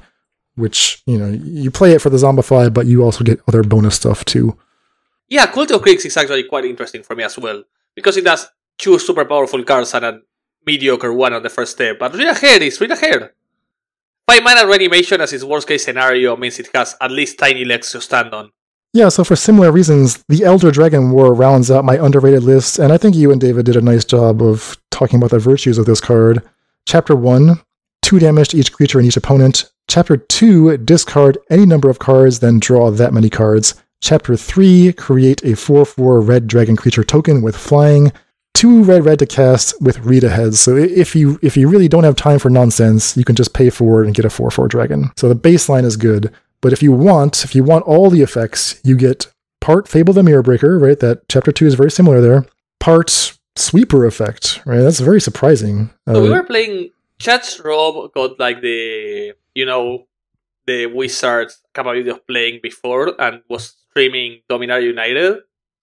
[0.54, 3.96] which, you know, you play it for the Zombify, but you also get other bonus
[3.96, 4.56] stuff too.
[5.28, 7.64] Yeah, Cruelty of Gix is actually quite interesting for me as well
[7.96, 10.20] because it has two super powerful cards and a
[10.64, 11.98] mediocre one on the first step.
[11.98, 13.30] But read ahead is read ahead.
[14.28, 17.92] Five mana reanimation as its worst case scenario means it has at least tiny legs
[17.92, 18.50] to stand on.
[18.92, 22.92] Yeah, so for similar reasons, the Elder Dragon War rounds out my underrated list, and
[22.92, 25.86] I think you and David did a nice job of talking about the virtues of
[25.86, 26.42] this card.
[26.84, 27.58] Chapter 1,
[28.02, 29.70] 2 damage to each creature and each opponent.
[29.88, 33.82] Chapter 2, discard any number of cards, then draw that many cards.
[34.02, 38.12] Chapter 3, create a 4 4 red dragon creature token with flying.
[38.58, 40.54] Two red red to cast with read ahead.
[40.54, 43.70] So if you if you really don't have time for nonsense, you can just pay
[43.70, 45.10] for it and get a 4 4 dragon.
[45.16, 46.32] So the baseline is good.
[46.60, 49.26] But if you want, if you want all the effects, you get
[49.60, 50.98] part Fable the Mirror Breaker, right?
[50.98, 52.46] That chapter two is very similar there.
[52.80, 53.10] Part
[53.56, 54.80] Sweeper effect, right?
[54.80, 55.90] That's very surprising.
[56.08, 56.90] So we Uh, were playing
[57.20, 60.06] Chat's Rob got like the you know
[60.66, 65.38] the wizard's capability of playing before and was streaming Dominaria United.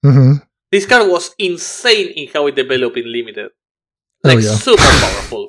[0.06, 0.42] mhm.
[0.76, 3.50] This card was insane in how it developed in limited.
[4.26, 4.52] Oh, Like yeah.
[4.56, 5.48] super powerful.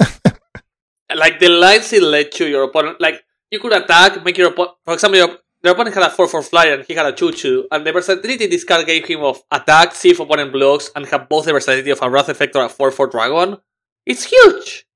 [1.13, 4.77] like the lines it led to your opponent like you could attack, make your opponent
[4.85, 5.31] for example your,
[5.65, 7.91] your opponent had a 4 4 flyer and he had a 2 2, and the
[7.91, 11.53] versatility this card gave him of attack, see if opponent blocks, and have both the
[11.53, 13.59] versatility of a Wrath Effect or a 4 4 dragon.
[14.07, 14.87] It's huge!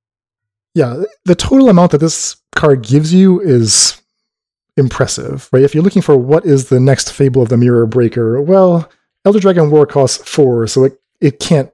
[0.76, 4.00] Yeah, the total amount that this card gives you is
[4.76, 5.64] impressive, right?
[5.64, 8.88] If you're looking for what is the next Fable of the Mirror Breaker, well,
[9.24, 11.70] Elder Dragon War costs four, so it, it can't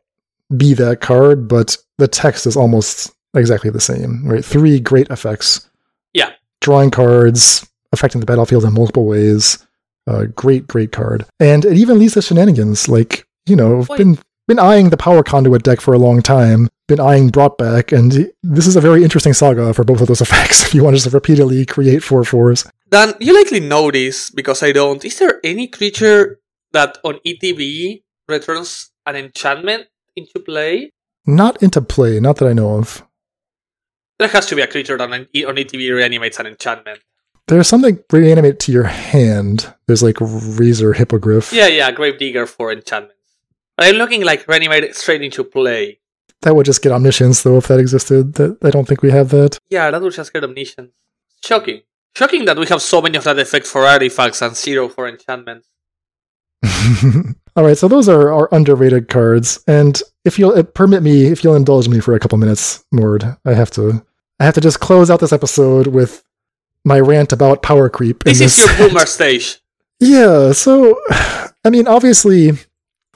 [0.56, 4.44] be that card, but the text is almost exactly the same, right?
[4.44, 5.68] Three great effects
[6.12, 6.32] Yeah.
[6.60, 9.64] Drawing cards, affecting the battlefield in multiple ways.
[10.08, 11.26] Uh, great, great card.
[11.40, 12.88] And it even leads to shenanigans.
[12.88, 13.98] Like, you know, Wait.
[13.98, 16.68] been been eyeing the power conduit deck for a long time.
[16.86, 20.20] Been eyeing brought back, and this is a very interesting saga for both of those
[20.26, 20.64] effects.
[20.66, 24.62] If you want to just repeatedly create four fours, Dan, you likely know this because
[24.62, 25.04] I don't.
[25.04, 26.38] Is there any creature
[26.76, 30.90] that on ETB returns an enchantment into play?
[31.26, 33.02] not into play, not that I know of.
[34.18, 37.00] There has to be a creature that on on ETB reanimates an enchantment.
[37.48, 39.74] There's something reanimate to your hand.
[39.86, 41.52] There's like Razor Hippogriff.
[41.52, 43.14] Yeah, yeah, Gravedigger for enchantments.
[43.78, 46.00] I'm looking like reanimate straight into play.
[46.42, 48.34] That would just get omniscience, though, if that existed.
[48.34, 49.58] That I don't think we have that.
[49.70, 50.92] Yeah, that would just get omniscience.
[51.44, 51.82] Shocking.
[52.14, 55.68] Shocking that we have so many of that effect for artifacts and zero for enchantments.
[57.56, 61.42] All right, so those are our underrated cards, and if you'll uh, permit me, if
[61.42, 64.04] you'll indulge me for a couple minutes, Mord, I have to,
[64.38, 66.22] I have to just close out this episode with
[66.84, 68.26] my rant about power creep.
[68.26, 69.58] in This is your boomer stage.
[69.98, 71.00] Yeah, so
[71.64, 72.52] I mean, obviously,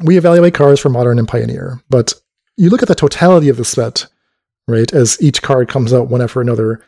[0.03, 2.15] we evaluate cards for modern and pioneer, but
[2.57, 4.07] you look at the totality of the set,
[4.67, 4.91] right?
[4.95, 6.83] As each card comes out one after another,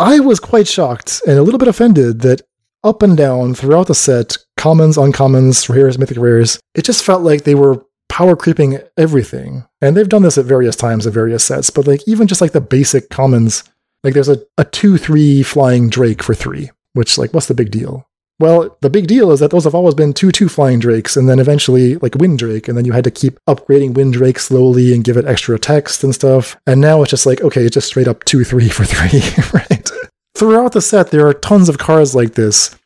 [0.00, 2.42] I was quite shocked and a little bit offended that
[2.86, 7.44] up and down throughout the set, commons, uncommons, rares, mythic rares, it just felt like
[7.44, 9.64] they were power creeping everything.
[9.82, 12.52] And they've done this at various times at various sets, but like even just like
[12.52, 13.64] the basic commons,
[14.06, 17.72] like there's a, a 2 3 flying Drake for 3, which, like, what's the big
[17.72, 18.08] deal?
[18.38, 21.28] Well, the big deal is that those have always been 2 2 flying drakes, and
[21.28, 24.94] then eventually, like, Wind Drake, and then you had to keep upgrading Wind Drake slowly
[24.94, 26.56] and give it extra text and stuff.
[26.66, 29.20] And now it's just like, okay, it's just straight up 2 3 for 3,
[29.52, 29.90] right?
[30.36, 32.76] Throughout the set, there are tons of cards like this.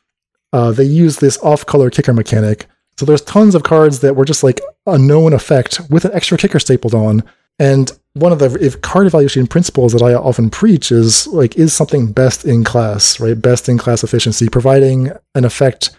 [0.53, 2.67] Uh, they use this off color kicker mechanic.
[2.97, 6.39] So there's tons of cards that were just like a known effect with an extra
[6.39, 7.25] kicker stapled on.
[7.59, 11.73] And one of the if card evaluation principles that I often preach is like is
[11.73, 13.41] something best in class, right?
[13.41, 15.91] Best in class efficiency, providing an effect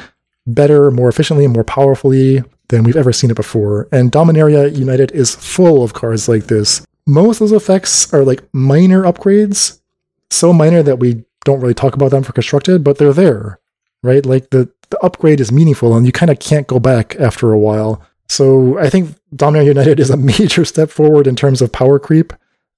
[0.48, 3.90] better, more efficiently, more powerfully than we've ever seen it before.
[3.92, 6.86] And Dominaria United is full of cards like this.
[7.06, 9.82] Most of those effects are like minor upgrades,
[10.30, 13.60] so minor that we don't really talk about them for constructed, but they're there,
[14.04, 14.26] right?
[14.26, 17.60] Like the, the upgrade is meaningful and you kind of can't go back after a
[17.60, 18.04] while.
[18.30, 22.34] So I think Dominaria United is a major step forward in terms of power creep.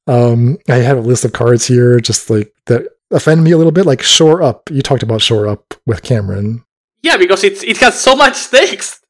[0.08, 3.72] Um, I have a list of cards here just like that offend me a little
[3.72, 4.70] bit, like Shore Up.
[4.70, 6.64] You talked about Shore Up with Cameron.
[7.02, 9.02] Yeah, because it's, it has so much stakes.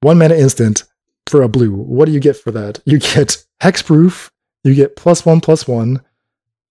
[0.00, 0.84] One mana instant
[1.26, 1.72] for a blue.
[1.72, 2.80] What do you get for that?
[2.84, 4.30] You get hexproof,
[4.64, 6.02] you get plus one plus one.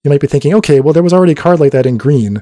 [0.03, 2.41] You might be thinking, okay, well, there was already a card like that in green.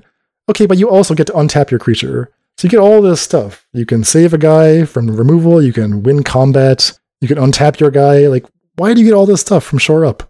[0.49, 2.31] Okay, but you also get to untap your creature.
[2.57, 3.67] So you get all this stuff.
[3.73, 7.91] You can save a guy from removal, you can win combat, you can untap your
[7.91, 8.27] guy.
[8.27, 8.45] Like,
[8.75, 10.29] why do you get all this stuff from Shore Up?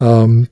[0.00, 0.48] Um,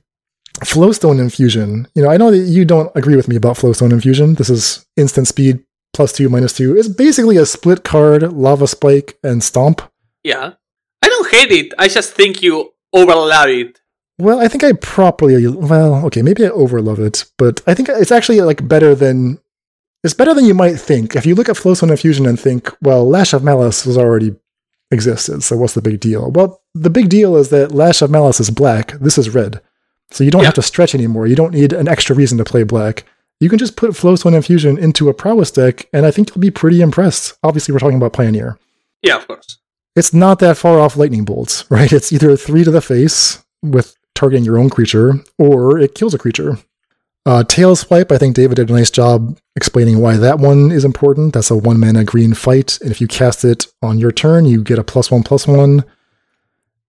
[0.63, 1.87] Flowstone Infusion.
[1.95, 4.35] You know, I know that you don't agree with me about Flowstone Infusion.
[4.35, 5.63] This is instant speed
[5.93, 6.77] plus two, minus two.
[6.77, 9.81] It's basically a split card, Lava Spike, and Stomp.
[10.23, 10.53] Yeah.
[11.01, 11.73] I don't hate it.
[11.77, 13.79] I just think you overlap it.
[14.19, 18.11] Well, I think I properly well, okay, maybe I overlove it, but I think it's
[18.11, 19.39] actually like better than
[20.03, 21.15] it's better than you might think.
[21.15, 24.35] If you look at Flowstone Infusion and think, well, Lash of Malice was already
[24.91, 26.31] existed, so what's the big deal?
[26.31, 29.61] Well, the big deal is that Lash of Malice is black, this is red.
[30.11, 30.47] So you don't Yeah.
[30.47, 31.27] have to stretch anymore.
[31.27, 33.03] You don't need an extra reason to play black.
[33.41, 36.49] You can just put Flowstone Infusion into a prowess deck, and I think you'll be
[36.51, 37.37] pretty impressed.
[37.43, 38.57] Obviously, we're talking about Pioneer
[39.03, 39.57] Yeah, of course.
[39.95, 41.91] it's not that far off lightning bolts, right?
[41.91, 46.17] It's either three to the face with targeting your own creature, or it kills a
[46.17, 46.57] creature.
[47.25, 50.85] Uh, tail swipe, I think David did a nice job explaining why that one is
[50.85, 51.33] important.
[51.33, 54.63] That's a one mana green fight, and if you cast it on your turn, you
[54.63, 55.83] get a plus one plus one.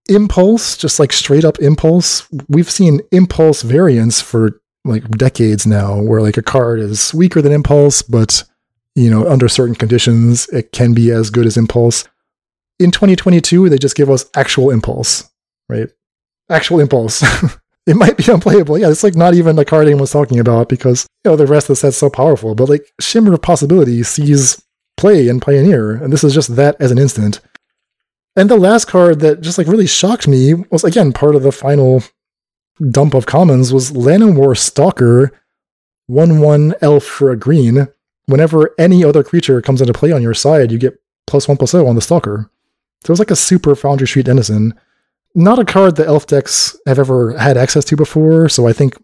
[0.09, 2.27] Impulse, just like straight up impulse.
[2.49, 7.53] We've seen impulse variants for like decades now, where like a card is weaker than
[7.53, 8.45] impulse, but
[8.95, 12.09] you know, under certain conditions, it can be as good as impulse
[12.79, 15.29] in 2022 they just give us actual impulse
[15.69, 15.91] right
[16.51, 17.23] actual impulse
[17.87, 21.07] it might be unplayable yeah it's like not even the card anyone's talking about because
[21.25, 24.63] you know the rest of the set's so powerful but like shimmer of possibility sees
[24.97, 27.41] play and pioneer and this is just that as an instant
[28.37, 31.53] and the last card that just like really shocked me was again part of the
[31.53, 32.03] final
[32.91, 35.33] dump of commons was Llanowar Stalker
[36.07, 37.89] 1 1 elf for a green.
[38.27, 41.71] Whenever any other creature comes into play on your side, you get plus 1 plus
[41.71, 42.51] 0 on the Stalker.
[43.05, 44.75] So it was like a super Foundry Street Denizen.
[45.35, 48.95] Not a card that elf decks have ever had access to before, so I think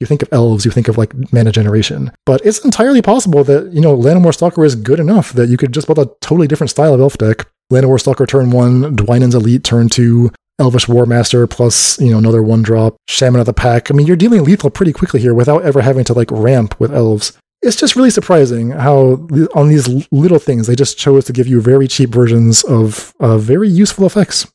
[0.00, 2.12] you think of elves, you think of like mana generation.
[2.24, 5.72] But it's entirely possible that, you know, Llanowar Stalker is good enough that you could
[5.72, 7.46] just build a totally different style of elf deck.
[7.72, 12.62] Llanowar Stalker turn one, Dwynen's Elite turn two, Elvish Warmaster plus, you know, another one
[12.62, 13.90] drop, Shaman of the Pack.
[13.90, 16.94] I mean, you're dealing lethal pretty quickly here without ever having to like ramp with
[16.94, 17.38] elves.
[17.60, 21.60] It's just really surprising how on these little things they just chose to give you
[21.60, 24.46] very cheap versions of uh, very useful effects.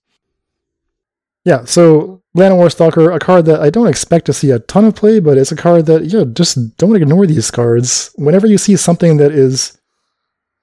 [1.45, 4.95] Yeah, so Llanowar Stalker, a card that I don't expect to see a ton of
[4.95, 8.11] play, but it's a card that, yeah, just don't ignore these cards.
[8.15, 9.77] Whenever you see something that is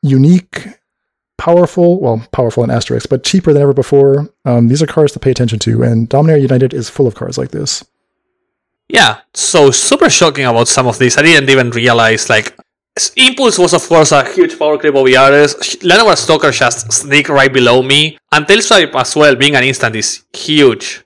[0.02, 0.66] unique,
[1.36, 5.18] powerful, well, powerful in asterisk, but cheaper than ever before, um, these are cards to
[5.18, 7.84] pay attention to, and Dominaria United is full of cards like this.
[8.88, 11.16] Yeah, so super shocking about some of these.
[11.16, 12.56] I didn't even realize, like,
[13.16, 15.54] Impulse was of course a huge power creep over Yaris.
[15.82, 20.24] Llanowar Stalker just sneak right below me, and Tailswipe as well being an instant is
[20.32, 21.02] huge.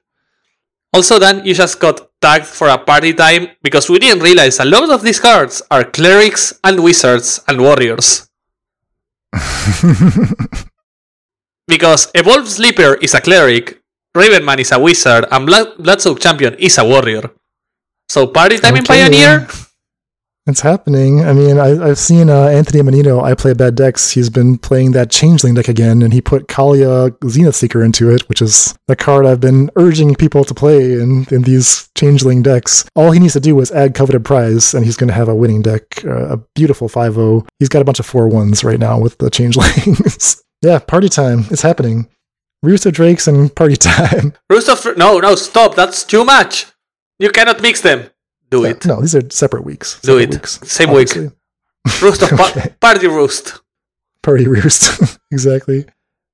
[0.93, 4.65] Also then, you just got tagged for a party time because we didn't realize a
[4.65, 8.29] lot of these cards are clerics and wizards and warriors.
[11.67, 13.81] because Evolved Sleeper is a cleric,
[14.17, 17.31] Ravenman is a wizard, and Blood- Bloodsoak Champion is a warrior.
[18.09, 19.03] So party time in Okay.
[19.03, 19.49] Pioneer?
[20.47, 21.25] It's happening.
[21.25, 24.11] I mean, I, I've seen uh, Anthony Menino, I play bad decks.
[24.11, 28.29] He's been playing that Changeling deck again, and he put Kalia Zenith Seeker into it,
[28.29, 32.85] which is the card I've been urging people to play in, in these Changeling decks.
[32.95, 35.35] All he needs to do is add Coveted Prize, and he's going to have a
[35.35, 37.47] winning deck, uh, a beautiful 5 0.
[37.59, 40.43] He's got a bunch of 4 1s right now with the Changelings.
[40.63, 41.47] yeah, party time.
[41.51, 42.11] It's happening.
[42.63, 44.35] Roost of Drakes and party time.
[44.51, 45.75] Roost of no, no, stop.
[45.75, 46.67] That's too much.
[47.19, 48.11] You cannot mix them.
[48.55, 48.85] Do it.
[48.87, 50.01] No, these are separate weeks.
[50.01, 50.31] Do Separate it.
[50.41, 51.09] Weeks, Same week.
[51.17, 51.31] obviously.
[52.03, 52.75] Roost of pa- Okay.
[52.81, 53.61] party roost.
[54.23, 55.19] party roost.
[55.31, 55.85] exactly.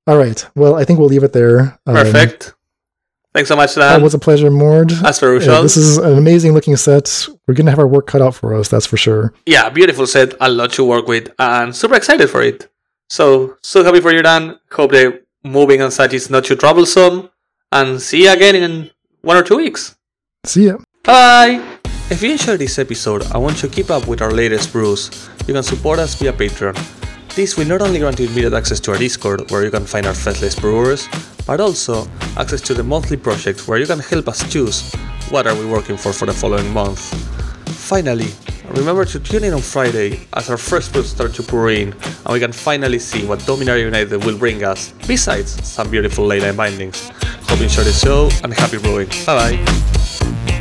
[0.07, 0.39] All right.
[0.55, 1.77] Well, I think we'll leave it there.
[1.85, 2.53] Um, Perfect.
[3.33, 4.01] Thanks so much, That Dan.
[4.03, 4.91] was a pleasure, Mord.
[5.05, 7.27] As per Yeah, this is an amazing looking set.
[7.47, 9.33] We're going to have our work cut out for us, that's for sure.
[9.45, 10.33] yeah, beautiful set.
[10.41, 12.69] A lot to work with, and super excited for it.
[13.09, 14.59] So so happy for you, Dan.
[14.71, 17.29] Hope the moving and such is not too troublesome.
[17.71, 18.91] And see you again in
[19.21, 19.95] one or two weeks.
[20.45, 20.77] See ya.
[21.03, 21.61] Bye.
[22.11, 25.29] If you enjoyed this episode and want you to keep up with our latest brews,
[25.47, 26.75] you can support us via Patreon.
[27.35, 30.05] This will not only grant you immediate access to our Discord, where you can find
[30.05, 31.07] our faithless brewers,
[31.47, 32.05] but also
[32.35, 34.93] access to the monthly project where you can help us choose
[35.29, 36.99] what are we working for for the following month.
[37.69, 38.27] Finally,
[38.71, 42.33] remember to tune in on Friday as our first brews start to pour in and
[42.33, 47.07] we can finally see what Dominaria United will bring us, besides some beautiful leyline bindings.
[47.47, 49.07] Hope you enjoy the show and happy brewing.
[49.25, 50.60] Bye bye!